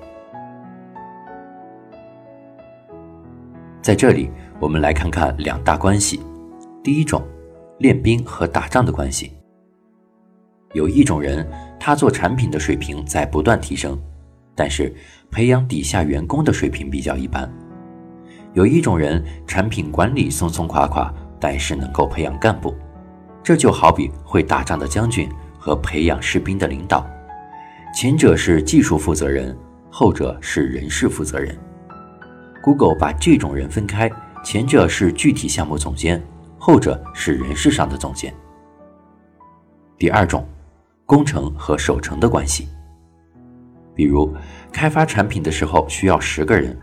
[3.81, 6.21] 在这里，我们来看看两大关系。
[6.83, 7.23] 第一种，
[7.79, 9.33] 练兵和打仗的关系。
[10.73, 11.45] 有一种人，
[11.79, 13.99] 他做产品的水平在不断提升。
[14.55, 14.93] 但是
[15.31, 17.49] 培养底下员工的水平比较一般。
[18.53, 22.75] 有一种人产品管理松松垮垮，但是能够培养干部。
[23.41, 27.07] 这就好比会打仗的将军和培养士兵的领导，
[27.95, 29.57] 前者是技术负责人，
[29.89, 31.57] 后者是人事负责人。
[32.61, 34.11] Google 把这种人分开，
[34.43, 36.21] 前者是具体项目总监，
[36.59, 38.31] 后者是人事上的总监。
[39.97, 40.47] 第二种，
[41.05, 42.67] 工程和守成的关系。
[43.95, 44.33] 比如，
[44.71, 46.77] 开发产品的时候需要十个人，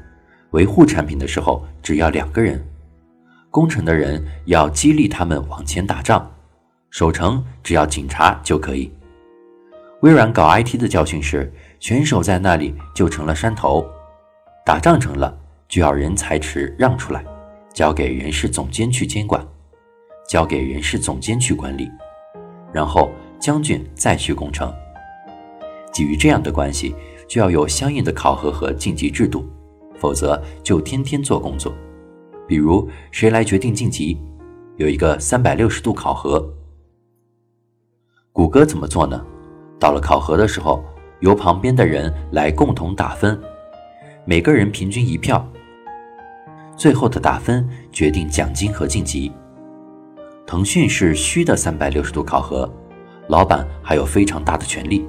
[0.50, 2.62] 维护产品的时候只要两个人。
[3.50, 6.30] 工程的人要激励他们往前打仗，
[6.90, 8.92] 守城只要警察就可以。
[10.02, 13.82] 微软搞 IT 的教训是，选手在那里就成了山头，
[14.64, 15.34] 打仗成了
[15.68, 17.24] 就要人才池让出来，
[17.72, 19.42] 交给人事总监去监管，
[20.28, 21.90] 交给人事总监去管理，
[22.72, 24.72] 然后将军再去攻城。
[25.92, 26.94] 基于这样的关系，
[27.28, 29.46] 就要有相应的考核和晋级制度，
[29.98, 31.72] 否则就天天做工作。
[32.46, 34.18] 比如谁来决定晋级，
[34.76, 36.46] 有一个三百六十度考核。
[38.32, 39.24] 谷歌怎么做呢？
[39.80, 40.84] 到了考核的时候，
[41.20, 43.40] 由旁边的人来共同打分，
[44.24, 45.46] 每个人平均一票，
[46.76, 49.32] 最后的打分决定奖金和晋级。
[50.46, 52.72] 腾讯是虚的三百六十度考核，
[53.26, 55.04] 老板还有非常大的权利。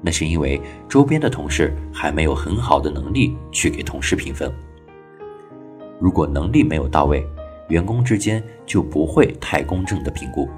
[0.00, 4.50] 那是因为周边的同事还没有很好的能力去给同事评分。
[5.98, 7.26] 如果能力没有到位，
[7.68, 10.48] 员工之间就不会太公正的评估。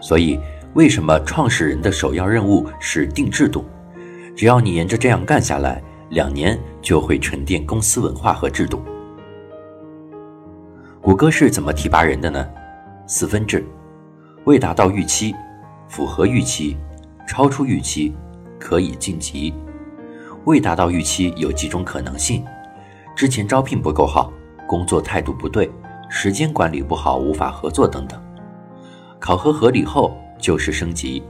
[0.00, 0.40] 所以，
[0.72, 3.66] 为什么创始人的首要任务是定制度？
[4.34, 8.82] 只要你沿着这样干下来，两年就会沉淀公司文化和制度。
[11.02, 12.46] 谷歌是怎么提拔人的呢？
[13.06, 13.64] 四分制：
[14.44, 15.34] 未达到预期，
[15.88, 16.76] 符合预期。
[17.26, 18.12] 超出预期，
[18.58, 19.54] 可以晋级；
[20.44, 22.44] 未达到预期，有几种可能性：
[23.16, 24.30] 之前招聘不够好，
[24.66, 25.70] 工作态度不对，
[26.10, 28.20] 时间管理不好，无法合作等等。
[29.18, 31.22] 考核合理后就是升级，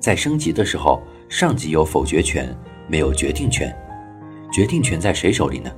[0.00, 2.52] 在升级的时候，上级有否决权，
[2.88, 3.72] 没有决定权。
[4.50, 5.70] 决定权在谁手里呢？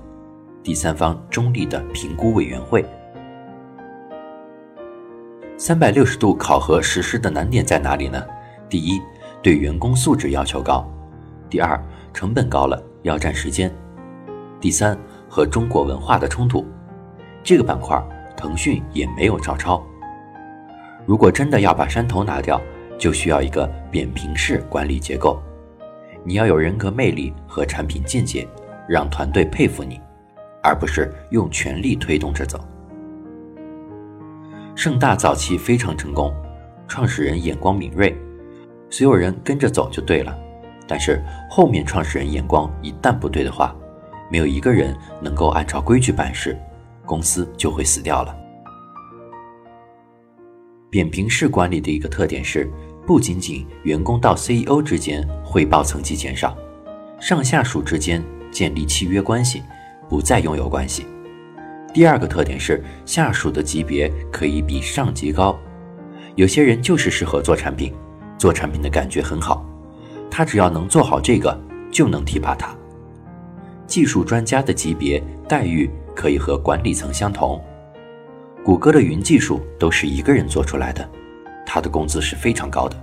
[0.63, 2.83] 第三方中立的评估委员会。
[5.63, 8.25] 三百六十度考核实施的难点在哪里呢？
[8.67, 8.99] 第一。
[9.43, 10.91] 对员工素质要求高，
[11.51, 11.79] 第二，
[12.15, 13.71] 成本高了要占时间，
[14.59, 16.67] 第三，和中国文化的冲突，
[17.43, 18.03] 这个板块
[18.35, 19.83] 腾讯也没有照抄。
[21.05, 22.59] 如果真的要把山头拿掉，
[22.99, 25.39] 就需要一个扁平式管理结构，
[26.25, 28.49] 你要有人格魅力和产品见解，
[28.89, 30.01] 让团队佩服你，
[30.63, 32.59] 而不是用权力推动着走。
[34.75, 36.35] 盛大早期非常成功，
[36.89, 38.17] 创始人眼光敏锐。
[38.89, 40.37] 所有人跟着走就对了，
[40.87, 43.77] 但是后面创始人眼光一旦不对的话，
[44.31, 46.59] 没有一个人能够按照规矩办事，
[47.05, 48.37] 公司就会死掉了。
[50.89, 52.69] 扁平式管理的一个特点是，
[53.07, 56.57] 不仅仅员工到 CEO 之间汇报层级减少，
[57.21, 59.63] 上下属之间建立契约关系，
[60.09, 61.07] 不再拥有关系。
[61.93, 65.59] 第二个特点是，下属的级别可以比上级高，
[66.37, 67.93] 有些人就是适合做产品。
[68.39, 69.63] 做产品的感觉很好，
[70.31, 72.75] 他只要能做好这个，就能提拔他。
[73.87, 77.63] 技术专家的级别待遇可以和管理层相同。
[78.65, 81.07] 谷歌的云技术都是一个人做出来的，
[81.67, 82.97] 他的工资是非常高的。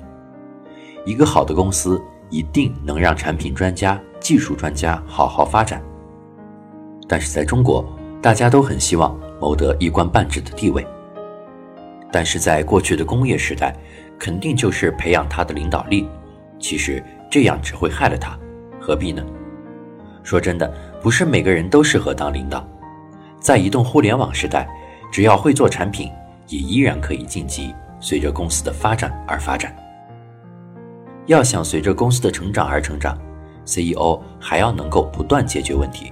[1.05, 5.79] 一个好的公司一定能让产品专家、技术专家好好发展。
[7.07, 7.87] 但是在中国，
[8.27, 10.85] 大家都很希望谋得一官半职的地位。
[12.11, 13.73] 但是在过去的工业时代，
[14.19, 16.09] 肯定就是培养他的领导力。
[16.59, 18.37] 其实这样只会害了他，
[18.81, 19.23] 何必呢？
[20.23, 20.69] 说真的，
[21.01, 22.67] 不是每个人都适合当领导。
[23.39, 24.67] 在移动互联网时代，
[25.09, 26.11] 只要会做产品，
[26.49, 29.73] 也依然可以晋级，随着公司的发展而发展。
[31.27, 33.17] 要想随着公司的成长而成长
[33.63, 36.11] ，CEO 还要能够不断解决问题。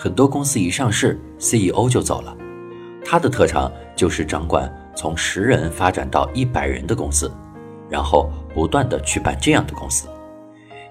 [0.00, 2.32] 很多公司一上市，CEO 就走了，
[3.04, 7.28] 他的特长就是掌管从十人发展到一百人的公司，
[7.90, 10.06] 然后不断的去办这样的公司。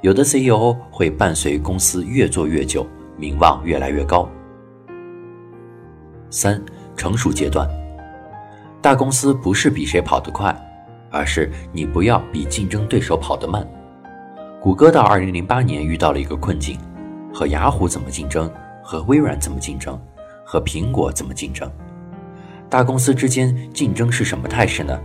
[0.01, 4.29] 有的 CEO 会伴随公司越做越久，名望越来越高。
[6.29, 6.61] 三
[6.97, 7.65] 成熟阶段，
[8.81, 10.53] 大公司不是比谁跑得快。
[11.09, 13.65] 而是你不要比竞争对手跑得慢。
[14.61, 16.77] 谷歌到二零零八年遇到了一个困境：
[17.33, 18.51] 和雅虎怎么竞争？
[18.88, 20.00] 和微软怎么竞争？
[20.45, 21.69] 和苹果怎么竞争？
[22.69, 24.97] 大公司之间竞争是什么态势呢？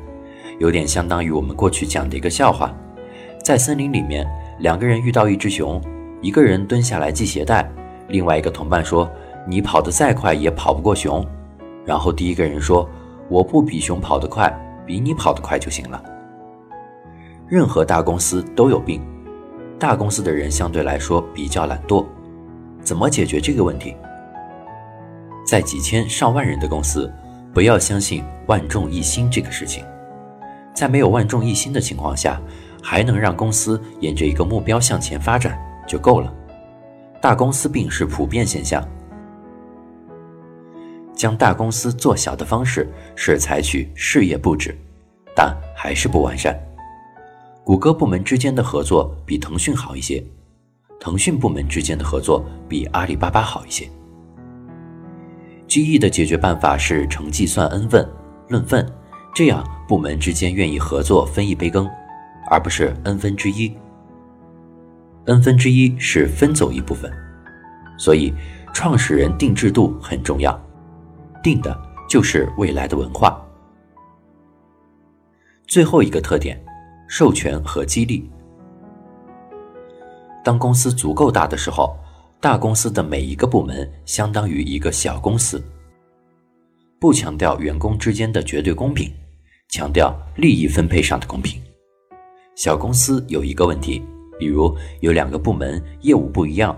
[0.60, 2.72] 有点相当于我们过去讲的一个笑话：
[3.42, 4.24] 在森林里面，
[4.60, 5.82] 两个人遇到一只熊，
[6.20, 7.68] 一个人蹲下来系鞋带，
[8.06, 9.10] 另外一个同伴说
[9.48, 11.26] ：“你跑得再快也跑不过熊。”
[11.84, 12.88] 然后第一个人说
[13.28, 14.48] ：“我不比熊跑得快。”
[14.86, 16.00] 比你跑得快就行了。
[17.48, 19.00] 任何大公司都有病，
[19.76, 22.04] 大公司的人相对来说比较懒惰。
[22.82, 23.96] 怎么解决这个问题？
[25.46, 27.12] 在几千上万人的公司，
[27.52, 29.84] 不要相信万众一心这个事情。
[30.74, 32.40] 在没有万众一心的情况下，
[32.82, 36.32] 还能让公司沿着一个目标向前发展就够了。
[37.20, 38.82] 大公司病是普遍现象。
[41.14, 44.76] 将大公司做小的方式是采取事业布置，
[45.36, 46.58] 但还是不完善。
[47.62, 50.24] 谷歌部门之间的合作比腾讯好一些，
[51.02, 53.90] 腾讯部门之间的合作比阿里巴巴好一些。
[55.66, 58.08] GE 的解决办法是成绩算 N 份
[58.46, 58.88] 论份，
[59.34, 61.90] 这样部门之间愿意合作分一杯羹，
[62.48, 63.76] 而不是 N 分之一。
[65.24, 67.12] N 分之一是分走一部分，
[67.98, 68.32] 所以
[68.72, 70.56] 创始人定制度很重要。
[71.42, 71.76] 定的
[72.08, 73.44] 就是未来的文化。
[75.66, 76.64] 最后一个特点，
[77.08, 78.30] 授权和激励。
[80.44, 81.96] 当公司足够大的时候，
[82.40, 85.62] 大公司的每一个部门相当于一个小公司。
[87.00, 89.12] 不强调员工之间的绝对公平，
[89.68, 91.60] 强调利益分配上的公平。
[92.56, 94.02] 小公司有一个问题，
[94.38, 96.76] 比如有两个部门业务不一样，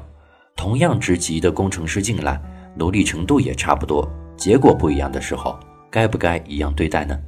[0.55, 2.41] 同样职级的工程师进来，
[2.77, 4.09] 努力程度也差不多。
[4.37, 5.59] 结果不一样的时候，
[5.91, 7.19] 该不该一样对待呢？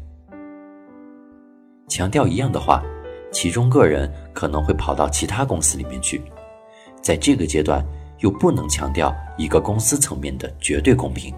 [1.89, 2.83] 强调一样的话，
[3.37, 6.23] 其中个人可能会跑到其他公司里面去。
[7.03, 7.85] 在这个阶段，
[8.21, 11.35] 又不能强调一个公司层面的绝对公平。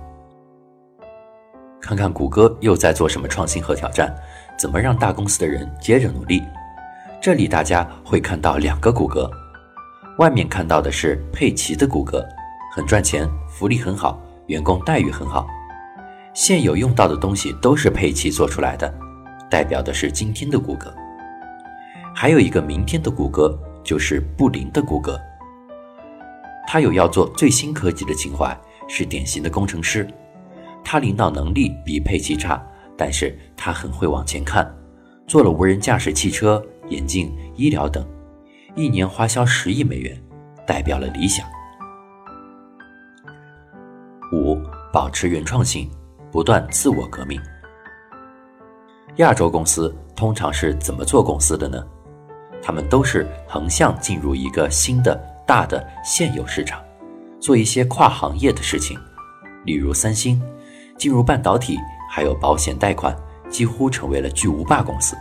[1.80, 4.14] 看看谷歌又在做什么创新和挑战，
[4.56, 6.40] 怎么让大公司的人接着努力？
[7.20, 9.28] 这里大家会看到两个谷歌，
[10.18, 12.24] 外面看到的是佩奇的谷歌，
[12.72, 15.48] 很赚钱，福利很好，员工待遇很好。
[16.32, 18.94] 现有用到的东西都是佩奇做出来的，
[19.50, 20.94] 代表的是今天的谷歌。
[22.20, 25.16] 还有一个明天的谷歌，就是布林的谷歌。
[26.66, 30.04] 他有要做最新科技的情怀，是典型的工程师。
[30.82, 32.60] 他领导能力比佩奇差，
[32.96, 34.68] 但是他很会往前看，
[35.28, 38.04] 做了无人驾驶汽车、眼镜、医疗等，
[38.74, 40.20] 一年花销十亿美元，
[40.66, 41.46] 代表了理想。
[44.32, 44.60] 五，
[44.92, 45.88] 保持原创性。
[46.32, 47.40] 不断自我革命。
[49.18, 51.86] 亚洲公司通常是怎么做公司的呢？
[52.68, 56.78] 他们都是横向进入一个新的大的现有市场，
[57.40, 58.94] 做一些跨行业的事情。
[59.64, 60.38] 例如三星
[60.98, 61.78] 进入半导体，
[62.10, 63.16] 还有保险贷款，
[63.48, 65.16] 几乎成为了巨无霸公司。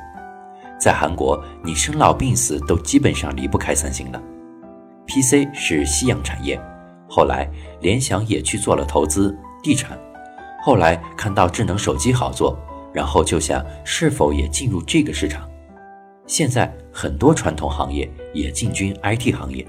[0.77, 4.21] 在韩国，你生老病死都基本上离不开三星了。
[5.05, 6.59] PC 是夕阳产业，
[7.07, 7.49] 后来
[7.79, 9.97] 联想也去做了投资地产。
[10.61, 12.59] 后来看到智能手机好做，
[12.91, 15.49] 然后就想是否也进入这个市场。
[16.27, 19.65] 现在很多传统行业也进军 IT 行业。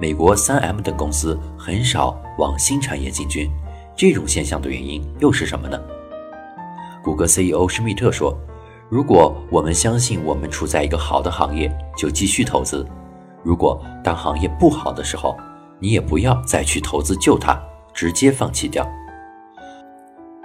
[0.00, 3.48] 美国三 M 等公司很少往新产业进军，
[3.96, 5.80] 这种现象的原因又是什么呢？
[7.02, 8.36] 谷歌 CEO 施密特说
[8.90, 12.84] ：“如果我们相信我们处在一个好的行业，就继续投资；
[13.44, 15.36] 如果当行业不好的时候，
[15.78, 17.58] 你也不要再去投资救它。”
[17.94, 18.84] 直接放弃掉。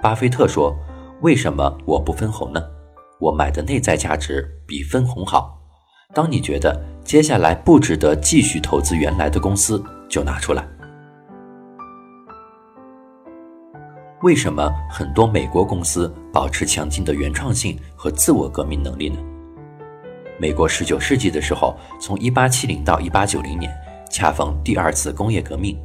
[0.00, 0.72] 巴菲特说
[1.20, 2.62] ：“为什么我不分红呢？
[3.20, 5.56] 我买的内在价值比分红好。
[6.12, 10.66] 当你觉得接下来不值得继续投资原来的公司，就拿出来。”
[14.22, 19.18] 为什么很多美国公司保持强劲的原创性和自我革命能力呢？
[20.38, 23.72] 美国十九世纪的时候，从一八七零到一八九零年，
[24.10, 25.78] 恰逢第二次工业革命。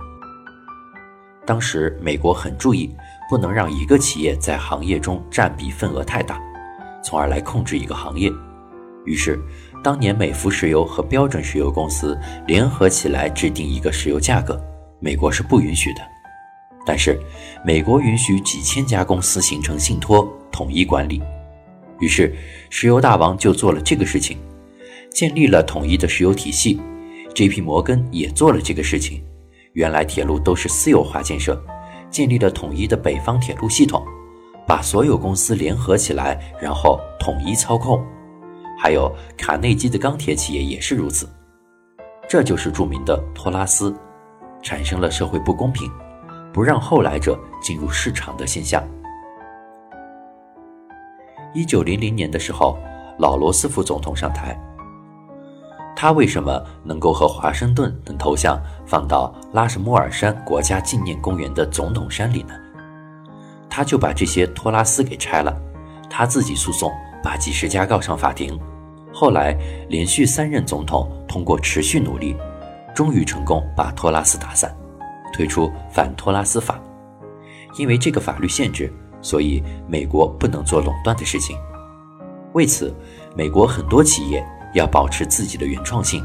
[1.45, 2.93] 当时美国很注意，
[3.29, 6.41] 不能让一个企业在行业中占比份额太大，
[7.06, 8.32] 从而来控制一个行业。
[9.06, 9.39] 于是，
[9.84, 14.60] 当年美孚石油和标准石油公司联合起来制定一个石油价格，
[14.99, 16.01] 美国是不允许的。
[16.84, 17.20] 但是，
[17.64, 21.22] 美国允许几千家公司形成信托，统一管理。
[21.99, 22.36] 于是，
[22.72, 24.39] 石油大王就做了这个事情，
[25.12, 26.82] 建立了统一的石油体系。
[27.36, 27.60] J.P.
[27.62, 29.22] 摩根也做了这个事情。
[29.74, 31.62] 原来铁路都是私有化建设，
[32.10, 34.03] 建立了统一的北方铁路系统，
[34.68, 38.03] 把所有公司联合起来，然后统一操控。
[38.78, 41.30] 还有卡内基的钢铁企业也是如此。
[42.28, 43.95] 这就是著名的托拉斯，
[44.61, 45.89] 产生了社会不公平，
[46.51, 48.84] 不让后来者进入市场的现象。
[51.53, 52.78] 一九零零年的时候，
[53.20, 54.59] 老罗斯福总统上台。
[55.95, 62.53] 他为什么能够和华盛顿等头像放到拉什莫尔山国家纪念公园的总统山里呢？
[63.76, 65.53] 他就把这些托拉斯给拆了，
[66.09, 66.89] 他自己诉讼，
[67.21, 68.57] 把几十家告上法庭。
[69.13, 69.53] 后来
[69.89, 72.38] 连续三任总统通过持续努力，
[72.95, 74.73] 终于成功把托拉斯打散，
[75.34, 76.80] 推出反托拉斯法。
[77.78, 78.89] 因为这个法律限制，
[79.21, 81.57] 所以美国不能做垄断的事情。
[82.53, 82.95] 为此，
[83.36, 84.41] 美国很多企业。
[84.73, 86.21] 要保持自己的原创性，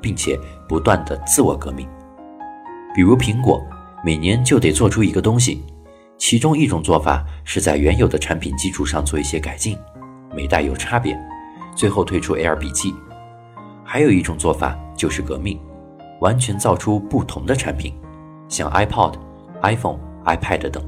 [0.00, 0.38] 并且
[0.68, 1.84] 不断的自我革命。
[2.94, 3.60] 比如苹果，
[4.04, 5.64] 每年就得做出一个东西，
[6.18, 9.78] 其中一种做法是在原有的产品基础上做一些改进，
[10.34, 11.18] 每代有差别，
[11.74, 12.92] 最后推出 Air 笔记。
[13.84, 15.58] 还有一种做法就是革命，
[16.20, 17.94] 完全造出不同的产品，
[18.48, 19.14] 像 iPod、
[19.62, 20.84] iPhone、iPad 等，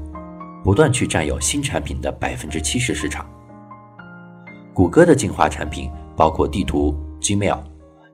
[0.63, 3.25] 不断去占有新产品的百分之七十市场。
[4.73, 5.89] 谷歌的进化产品。
[6.13, 7.57] 包括地图、Gmail，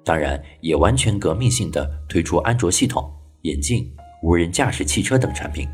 [0.06, 3.12] 当然也完全革命性的推出安卓系统、
[3.42, 3.92] 眼镜、
[4.24, 5.68] 无人驾驶汽车等产品。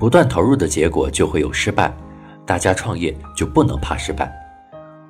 [0.00, 1.94] 不断投入的结果就会有失败，
[2.46, 4.34] 大家创业就不能怕失败。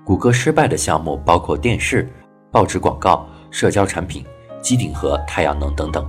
[0.05, 2.11] 谷歌失败的项目包括电视、
[2.51, 4.25] 报纸广告、社交产品、
[4.61, 6.05] 机顶盒、太阳能等等。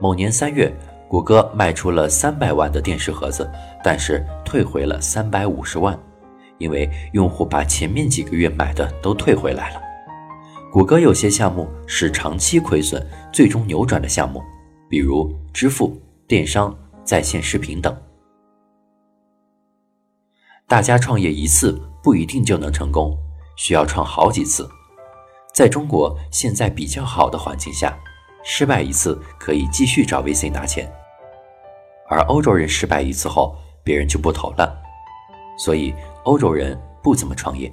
[0.00, 0.74] 某年三月，
[1.06, 3.48] 谷歌卖出了三百万的电视盒子，
[3.84, 5.96] 但是退回了三百五十万。
[6.58, 9.80] 因为用户把前面几个月买的都退回来了，
[10.72, 14.42] 谷歌有些项目是长期亏损，最终扭转的项目，
[14.88, 17.96] 比如支付、电商、在线视频等。
[20.66, 23.16] 大家创业一次不一定就能成功，
[23.56, 24.68] 需要创好几次。
[25.54, 27.96] 在中国现在比较好的环境下，
[28.42, 30.90] 失败一次可以继续找 VC 拿钱，
[32.08, 34.82] 而欧洲人失败一次后，别人就不投了，
[35.58, 35.94] 所以。
[36.24, 37.70] 欧洲人不怎么创业，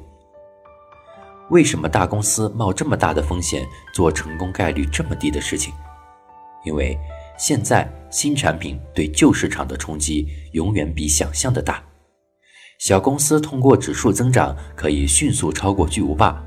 [1.51, 5.73] 为什么大公司冒这么大的风险做成功概率这么低的事情？
[6.65, 6.99] 因为
[7.41, 11.83] 现在新产品对旧市场的冲击永远比想象的大。
[12.77, 16.39] 小公司通过指数增长可以迅速超过巨无霸。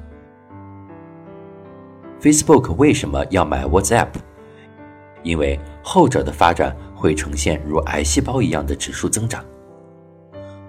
[2.20, 4.07] Facebook 为什么要买 WhatsApp？
[5.24, 9.45] 因为后者的发展会呈现如癌细胞一样的指数增长。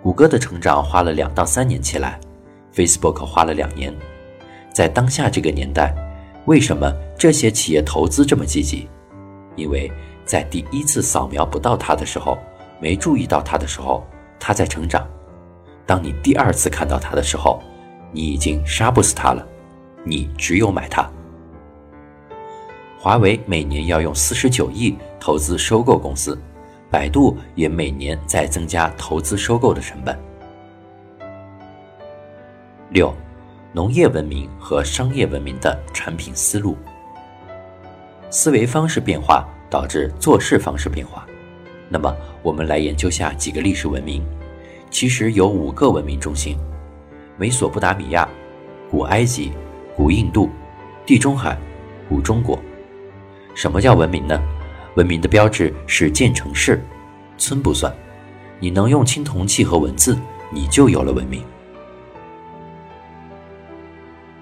[0.02, 2.20] 谷歌的成长花了两到三年起来
[2.74, 3.96] ，Facebook 花了两年。
[4.74, 5.94] 在当下这个年代，
[6.48, 8.90] 为什么这些企业投资这么积极？
[9.56, 9.90] 因为
[10.26, 12.38] 在第一次扫描不到它的时候，
[12.80, 14.04] 没注意到它的时候，
[14.40, 15.08] 它在成长。
[15.86, 17.62] 当你第二次看到它的时候，
[18.12, 19.48] 你已经杀不死它了。
[20.04, 21.10] 你只有买它。
[22.98, 26.38] 华为每年要用四十九亿投资收购公司。
[26.88, 30.18] 百度也每年在增加投资收购的成本。
[32.90, 33.14] 六，
[33.74, 36.78] 农业文明和商业文明的产品思路、
[38.30, 39.46] 思维方式变化
[39.76, 41.28] 导致做事方式变化。
[41.90, 44.26] 那么，我们来研究下几个历史文明。
[44.90, 46.58] 其实有五个文明中心：
[47.38, 48.26] 美索不达米亚、
[48.90, 49.52] 古埃及、
[49.94, 50.50] 古印度、
[51.06, 51.58] 地中海、
[52.08, 52.58] 古中国。
[53.54, 54.42] 什么叫文明呢？
[54.96, 56.82] 文明的标志是建城市，
[57.38, 57.94] 村不算。
[58.62, 60.18] 你能用青铜器和文字，
[60.50, 61.44] 你就有了文明。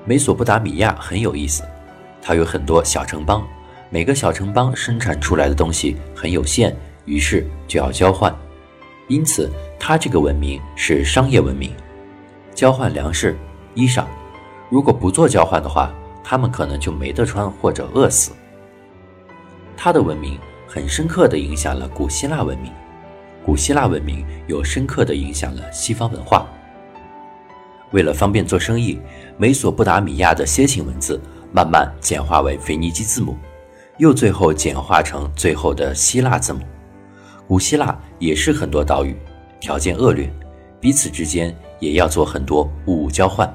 [0.05, 1.63] 美索不达米亚很有意思，
[2.21, 3.43] 它有很多小城邦，
[3.93, 6.75] 每个小城邦生产出来的东西很有限，
[7.05, 8.35] 于是就要交换。
[9.07, 9.47] 因此，
[9.79, 11.71] 它这个文明是商业文明，
[12.55, 13.37] 交换粮食、
[13.75, 14.03] 衣裳。
[14.67, 18.31] 如果不做交换的话，他们可能就没得穿或者饿死。
[19.77, 20.39] 他的文明。
[20.65, 22.71] 很深刻地影响了古希腊文明，
[23.45, 26.47] 古希腊文明又深刻地影响了西方文化。
[27.91, 28.99] 为了方便做生意，
[29.37, 31.21] 美索不达米亚的楔形文字
[31.51, 33.37] 慢慢简化为腓尼基字母，
[33.97, 36.61] 又最后简化成最后的希腊字母。
[37.47, 39.15] 古希腊也是很多岛屿，
[39.59, 40.31] 条件恶劣，
[40.79, 43.51] 彼此之间也要做很多物物交换。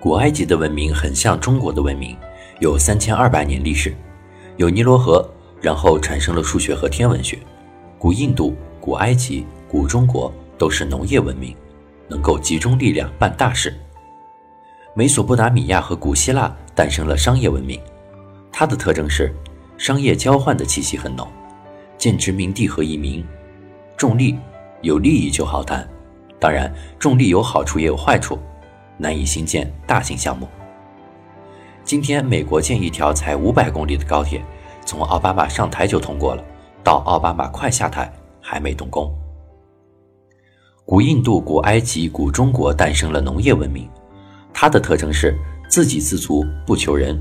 [0.00, 2.16] 古埃及的文明很像中国的文明，
[2.60, 3.94] 有三千二百年历史，
[4.56, 5.28] 有尼罗河，
[5.60, 7.38] 然后产生了数学和天文学。
[7.98, 11.54] 古印度、古埃及、古中国都是农业文明。
[12.08, 13.76] 能够集中力量办大事。
[14.94, 17.80] 美索不达米亚和古希腊诞生了商业文明，
[18.58, 19.30] 它的特征是
[19.76, 21.28] 商业交换的气息很浓，
[21.98, 23.22] 建殖民地和移民，
[23.98, 24.34] 重利，
[24.80, 25.86] 有利益就好谈。
[26.40, 28.38] 当然，重利有好处也有坏处，
[28.96, 30.48] 难以兴建大型项目。
[31.84, 34.42] 今天，美国建一条才五百公里的高铁，
[34.86, 36.42] 从奥巴马上台就通过了，
[36.82, 39.14] 到奥巴马快下台还没动工。
[40.86, 43.86] 古印度、古埃及、古中国诞生了农业文明，
[44.54, 45.38] 它的特征是
[45.68, 47.20] 自给自足，不求人。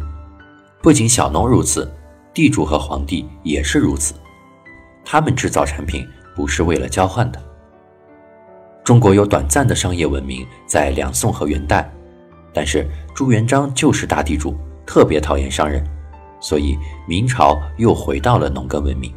[0.85, 1.91] 不仅小农如此，
[2.31, 4.13] 地主和皇帝也是如此。
[5.03, 7.41] 他们制造产品不是为了交换的。
[8.83, 11.91] 中国有短暂的商业文明，在两宋和元代，
[12.53, 14.55] 但是朱元璋就是大地主，
[14.85, 15.83] 特别讨厌商人，
[16.39, 16.77] 所以
[17.07, 19.11] 明朝又回到了农耕文明。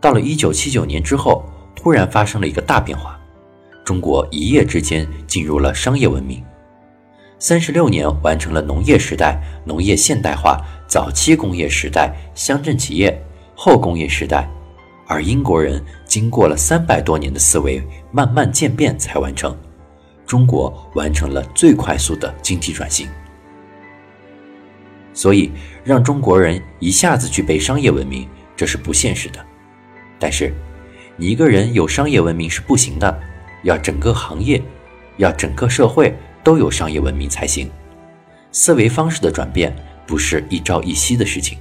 [0.00, 1.44] 到了一九七九年之后。
[1.74, 3.20] 突然发生了一个大变化，
[3.84, 6.42] 中国一夜之间进入了商业文明，
[7.38, 10.58] 三十六年完成了农业时代、农业现代化、
[10.88, 13.22] 早期工业时代、乡镇企业、
[13.54, 14.48] 后工业时代，
[15.06, 19.56] 而英国人经过了三百多年的思维慢慢渐变才完成，
[20.26, 23.06] 中国完成了最快速的经济转型。
[25.12, 25.52] 所以，
[25.84, 28.26] 让中国人一下子具备商业文明，
[28.56, 29.44] 这是不现实的，
[30.18, 30.52] 但是。
[31.18, 33.20] 你一个人有商业文明是不行的，
[33.62, 34.62] 要整个行业，
[35.16, 36.14] 要整个社会
[36.46, 37.68] 都有商业文明才行。
[38.52, 39.74] 思维方式的转变
[40.06, 41.58] 不是一朝一夕的事情，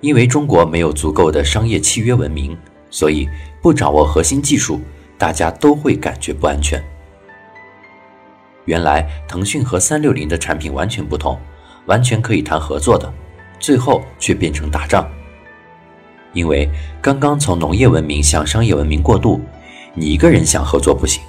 [0.00, 2.56] 因为中国没有足够的商业契约文明，
[2.88, 3.28] 所以
[3.60, 4.80] 不掌握核心技术，
[5.18, 6.82] 大家都会感觉不安全。
[8.64, 11.38] 原来腾讯和三六零的产品完全不同，
[11.84, 13.12] 完全可以谈合作的，
[13.60, 15.06] 最后却变成打仗。
[16.32, 16.66] 因为
[17.02, 19.38] 刚刚从农业文明向商业文明过渡，
[19.92, 21.22] 你一个人想合作不行，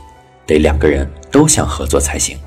[0.47, 2.37] 得两个人都想合作才行。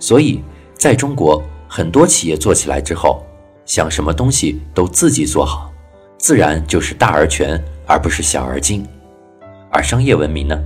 [0.00, 0.42] 所以，
[0.74, 3.22] 在中国很多企业做起来之后，
[3.64, 5.70] 想什么东西都自己做好，
[6.18, 8.86] 自然就是大而全，而不是小而精。
[9.70, 10.58] 而商业文明呢，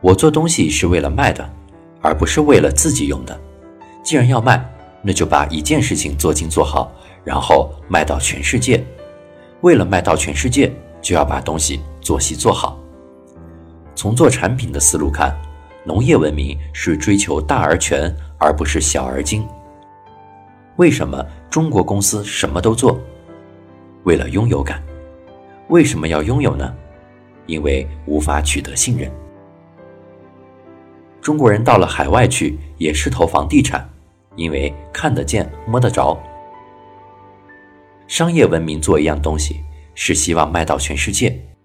[0.00, 1.48] 我做东西是为了卖的，
[2.00, 3.38] 而不是为了自己用的。
[4.02, 4.64] 既然要卖，
[5.02, 6.92] 那就把一件事情做精做好，
[7.24, 8.84] 然后卖到全世界。
[9.62, 10.72] 为了卖到全世界，
[11.02, 12.78] 就要把东西做细做好。
[13.96, 15.34] 从做产品的思路看，
[15.82, 19.48] 农业文明是追求大而全，而不是小而精。
[20.76, 23.00] 为什么中国公司什么都做？
[24.04, 24.82] 为了拥有感。
[25.68, 26.72] 为什么要拥有呢？
[27.46, 29.10] 因为无法取得信任。
[31.20, 33.88] 中国人到了海外去也是投房地产，
[34.36, 36.16] 因为看得见、摸得着。
[38.06, 41.55] 商业文明做一样东西，是希望卖到全世界。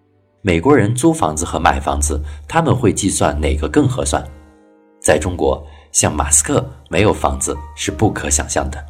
[0.44, 4.24] 美国人租房子和买房子，他们会计算哪个更合算。
[5.00, 8.84] 在中国，像马斯克没有房子是不可想象的。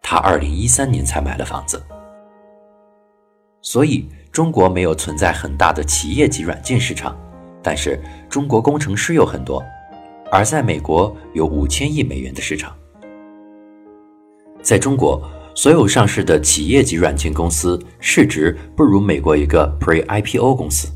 [0.00, 1.82] 他二零一三年才买了房子。
[3.60, 7.16] 所以，中国没有存在很大的企业级软件市场，
[7.60, 9.60] 但是中国工程师有很多。
[10.30, 12.72] 而在美国，有五千亿美元的市场。
[14.62, 15.20] 在中国。
[15.56, 20.88] 所有上市的企业级软件公司市值不如美国一个 Pre-IPO 公司。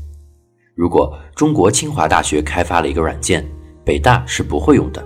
[0.75, 3.45] 如果中国清华大学开发了一个软件，
[3.85, 5.03] 北大是不会用的。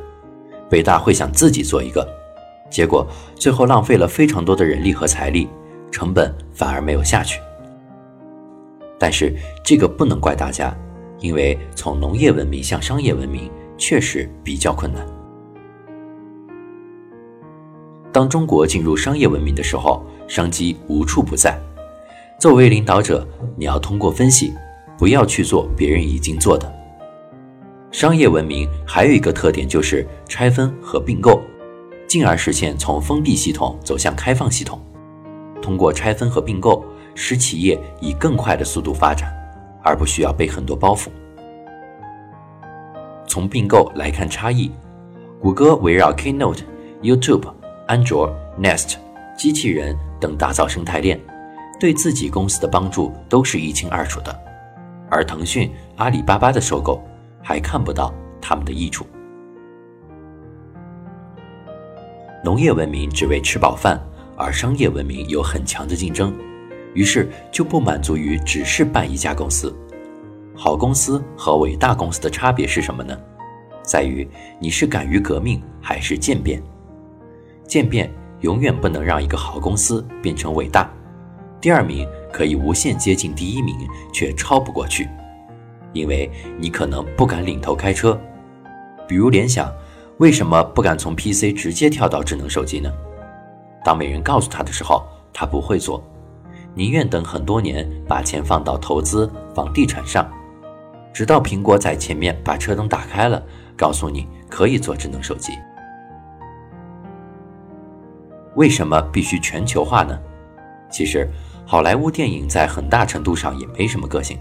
[0.69, 2.07] 北大会想自己做一个，
[2.69, 5.47] 结果最后浪费了非常多的人力和财力，
[5.91, 7.39] 成本反而没有下去。
[8.97, 10.75] 但是这个不能怪大家，
[11.19, 15.05] 因为从农业文明向商业文明确实比较困难。
[18.13, 21.59] 当中国进入商业文明的时候，商机无处不在。
[22.39, 24.53] 作为领导者，你要通过分析，
[24.99, 26.71] 不要去做别人已经做的。
[27.91, 31.41] 商业文明还有一个特点就是拆分和并购，
[32.07, 34.79] 进而实现从封闭系统走向开放系统。
[35.59, 36.85] 通过拆分和并购，
[37.15, 39.33] 使企业以更快的速度发展，
[39.81, 41.07] 而不需要背很多包袱。
[43.25, 44.69] 从并购来看差异，
[45.41, 46.59] 谷歌围绕 Keynote、
[47.01, 47.51] YouTube。
[47.87, 48.95] 安卓、Nest、
[49.37, 51.19] 机器人等打造生态链，
[51.79, 54.37] 对自己公司的帮助都是一清二楚的。
[55.09, 57.03] 而腾讯、阿里巴巴的收购，
[57.41, 59.05] 还看不到他们的益处。
[62.43, 63.99] 农业文明只为吃饱饭，
[64.37, 66.33] 而商业文明有很强的竞争，
[66.93, 69.75] 于是就不满足于只是办一家公司。
[70.55, 73.17] 好公司和伟大公司的差别是什么呢？
[73.83, 74.27] 在于
[74.59, 76.63] 你是敢于革命还是渐变。
[77.73, 78.07] 渐变
[78.41, 80.87] 永远不能让一个好公司变成伟大。
[81.59, 83.75] 第二名可以无限接近第一名，
[84.13, 85.09] 却超不过去，
[85.91, 88.15] 因为你可能不敢领头开车。
[89.07, 89.73] 比如联想。
[90.19, 92.93] 为什么不敢从 PC 直接跳到智能手机呢？
[93.83, 95.03] 当没人告诉他的时候，
[95.33, 96.01] 他不会做，
[96.75, 100.31] 宁愿等很多年，把钱放到投资房地产上，
[101.11, 103.43] 直到苹果在前面把车灯打开了，
[103.75, 105.53] 告诉你可以做智能手机。
[108.55, 110.19] 为什么必须全球化呢？
[110.91, 111.29] 其实，
[111.65, 114.39] 好莱坞电影在很大程度上也没什么个性，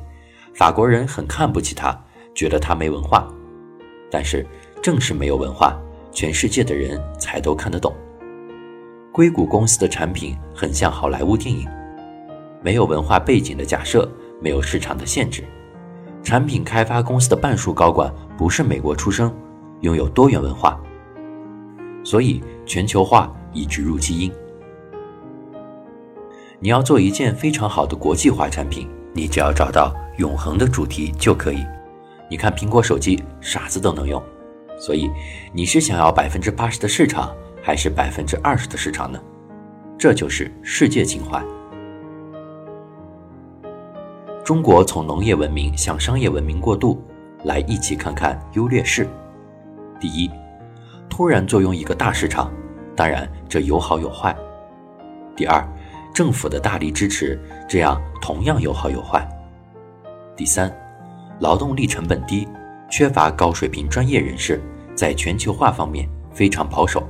[0.54, 1.98] 法国人很看不起他，
[2.34, 3.26] 觉得他没文化，
[4.10, 4.46] 但是。
[4.82, 7.94] 正是没有文化，全世界的人才都看得懂。
[9.12, 11.68] 硅谷公司的产品很像好莱坞电影，
[12.60, 14.10] 没有文化背景的假设，
[14.40, 15.44] 没有市场的限制。
[16.20, 19.32] 产品开发公司的半数高管不是美国出生，
[19.82, 20.76] 拥有多元文化，
[22.02, 24.32] 所以全球化已植入基因。
[26.58, 31.64] 你要做一件非常好的国际化产品，你只要找到永恒的主题就可以。
[32.30, 34.22] 你看苹果手机，傻子都能用。
[34.78, 35.10] 所以，
[35.52, 39.20] 你是想要百分之八十的市场，还是百分之二十的市场呢？
[39.98, 41.40] 这就是世界情怀。
[44.44, 47.00] 中国从农业文明向商业文明过渡，
[47.44, 49.08] 来一起看看优劣势。
[50.00, 50.28] 第一，
[51.08, 52.52] 突然作用一个大市场，
[53.02, 54.32] 当然这有好有坏。
[55.34, 55.60] 第二，
[56.14, 57.36] 政府的大力支持，
[57.68, 59.28] 这样同样有好有坏。
[60.36, 60.72] 第三，
[61.40, 62.46] 劳动力成本低，
[62.88, 64.62] 缺乏高水平专业人士。
[64.94, 67.02] 在全球化方面非常保守。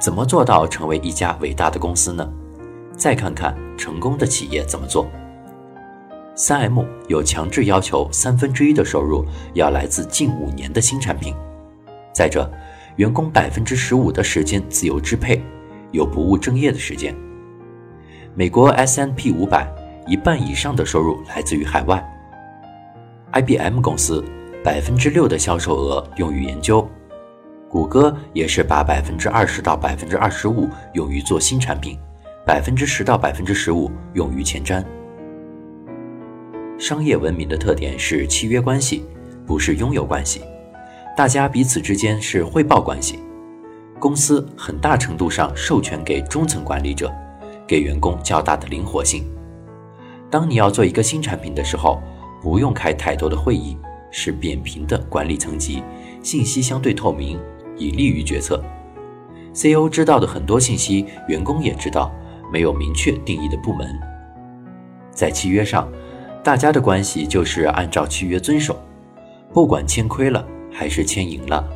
[0.00, 2.26] 怎么做到成为一家伟大的公司呢？
[2.96, 5.06] 再看看成功的企业怎么做。
[6.34, 11.34] 三 M 有强制要求，三分之一的收入要来自近五年的新产品。
[12.10, 12.50] 再者，
[12.98, 15.42] 员工百分之十五的时间自由支配，
[15.90, 17.12] 有不务正业的时间。
[18.34, 19.68] 美国 S&P 五百
[20.06, 22.00] 一半以上的收入来自于海外。
[23.32, 24.22] IBM 公司。
[24.64, 26.86] 百分之六的销售额用于研究，
[27.70, 31.96] 谷歌也是把百分之二十到百分之二十五用于做新产品，
[32.44, 34.84] 百分之十到百分之十五用于前瞻。
[36.76, 39.04] 商业文明的特点是契约关系，
[39.46, 40.42] 不是拥有关系，
[41.18, 43.18] 大家彼此之间是汇报关系。
[43.98, 47.12] 公司很大程度上授权给中层管理者，
[47.66, 49.28] 给员工较大的灵活性。
[50.30, 52.00] 当你要做一个新产品的时候，
[52.40, 53.76] 不用开太多的会议。
[54.12, 55.82] 是扁平的管理层级，
[56.22, 57.36] 信息相对透明，
[57.76, 58.62] 以利于决策。
[59.52, 62.12] CEO 知道的很多信息，员工也知道，
[62.52, 63.88] 没有明确定义的部门。
[65.10, 65.90] 在契约上，
[66.44, 68.80] 大家的关系就是按照契约遵守，
[69.52, 70.46] 不管签亏了
[70.78, 71.68] 还是签赢了，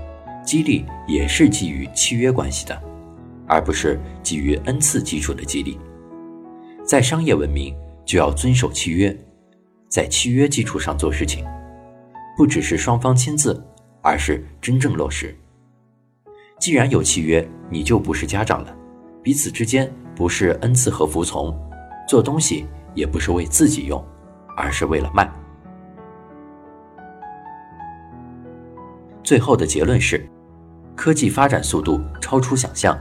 [0.44, 2.82] 激励也是基于契约关系的，
[3.48, 5.76] 而不是基于恩赐基础的激励。
[6.86, 7.74] 在商业文明，
[8.04, 9.12] 就要遵守契约，
[9.88, 11.44] 在契约基础上做事情。
[12.36, 13.60] 不只是双方签字，
[14.02, 15.36] 而是真正落实。
[16.60, 18.72] 既然有契约，你就不是家长了，
[19.20, 21.52] 彼此之间不是恩赐和服从，
[22.08, 24.00] 做东西也不是为自己用，
[24.56, 25.28] 而是为了卖。
[29.22, 30.28] 最后的结论是，
[30.96, 32.98] 科技发展速度超出想象，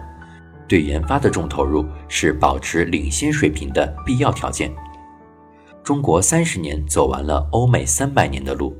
[0.68, 4.72] 对研发的重投入是保持领先水平的必要条件。
[5.84, 8.76] 中国三十年走完了欧美三百年的路。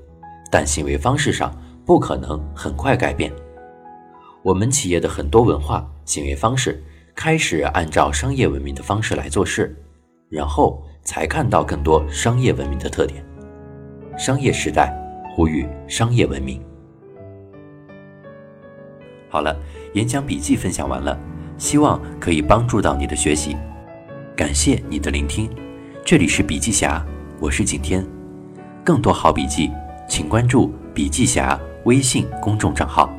[0.54, 1.50] 但行为方式上
[1.86, 3.32] 不可能很快改变。
[4.44, 6.84] 我们企业的很多文化、行为方式
[7.16, 9.74] 开始按照商业文明的方式来做事，
[10.30, 13.24] 然后才看到更多商业文明的特点。
[14.18, 14.94] 商业时代
[15.34, 16.62] 呼吁商业文明。
[19.32, 19.56] 好了，
[19.94, 21.18] 演讲笔记分享完了，
[21.58, 23.56] 希望可以帮助到你的学习。
[24.36, 25.50] 感谢你的聆听，
[26.04, 27.02] 这里是笔记侠，
[27.40, 28.06] 我是景天，
[28.84, 29.72] 更多好笔记。
[30.10, 33.10] 请关注“笔记侠”微信公众账号。